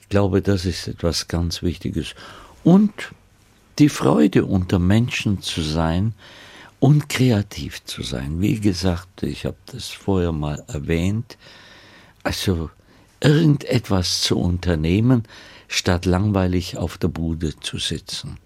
Ich 0.00 0.08
glaube, 0.08 0.40
das 0.40 0.64
ist 0.64 0.88
etwas 0.88 1.28
ganz 1.28 1.62
Wichtiges. 1.62 2.14
Und 2.64 3.12
die 3.78 3.90
Freude 3.90 4.46
unter 4.46 4.78
Menschen 4.78 5.42
zu 5.42 5.60
sein, 5.60 6.14
und 6.80 7.08
kreativ 7.08 7.84
zu 7.84 8.02
sein. 8.02 8.40
Wie 8.40 8.58
gesagt, 8.58 9.22
ich 9.22 9.44
habe 9.44 9.56
das 9.66 9.88
vorher 9.88 10.32
mal 10.32 10.64
erwähnt, 10.66 11.38
also 12.22 12.70
irgendetwas 13.20 14.22
zu 14.22 14.38
unternehmen, 14.38 15.24
statt 15.68 16.06
langweilig 16.06 16.78
auf 16.78 16.98
der 16.98 17.08
Bude 17.08 17.54
zu 17.60 17.78
sitzen. 17.78 18.38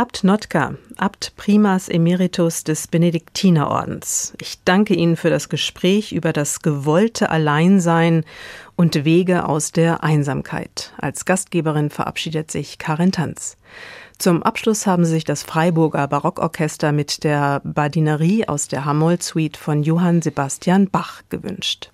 Abt 0.00 0.24
Notka, 0.24 0.76
Abt 0.96 1.36
Primas 1.36 1.90
Emeritus 1.90 2.64
des 2.64 2.88
Benediktinerordens. 2.88 4.32
Ich 4.40 4.64
danke 4.64 4.94
Ihnen 4.94 5.14
für 5.14 5.28
das 5.28 5.50
Gespräch 5.50 6.12
über 6.12 6.32
das 6.32 6.62
gewollte 6.62 7.28
Alleinsein 7.28 8.24
und 8.76 9.04
Wege 9.04 9.46
aus 9.46 9.72
der 9.72 10.02
Einsamkeit. 10.02 10.94
Als 10.96 11.26
Gastgeberin 11.26 11.90
verabschiedet 11.90 12.50
sich 12.50 12.78
Karin 12.78 13.12
Tanz. 13.12 13.58
Zum 14.16 14.42
Abschluss 14.42 14.86
haben 14.86 15.04
sich 15.04 15.24
das 15.24 15.42
Freiburger 15.42 16.08
Barockorchester 16.08 16.92
mit 16.92 17.22
der 17.22 17.60
Badinerie 17.62 18.48
aus 18.48 18.68
der 18.68 18.86
Hamold-Suite 18.86 19.58
von 19.58 19.82
Johann 19.82 20.22
Sebastian 20.22 20.88
Bach 20.88 21.20
gewünscht. 21.28 21.92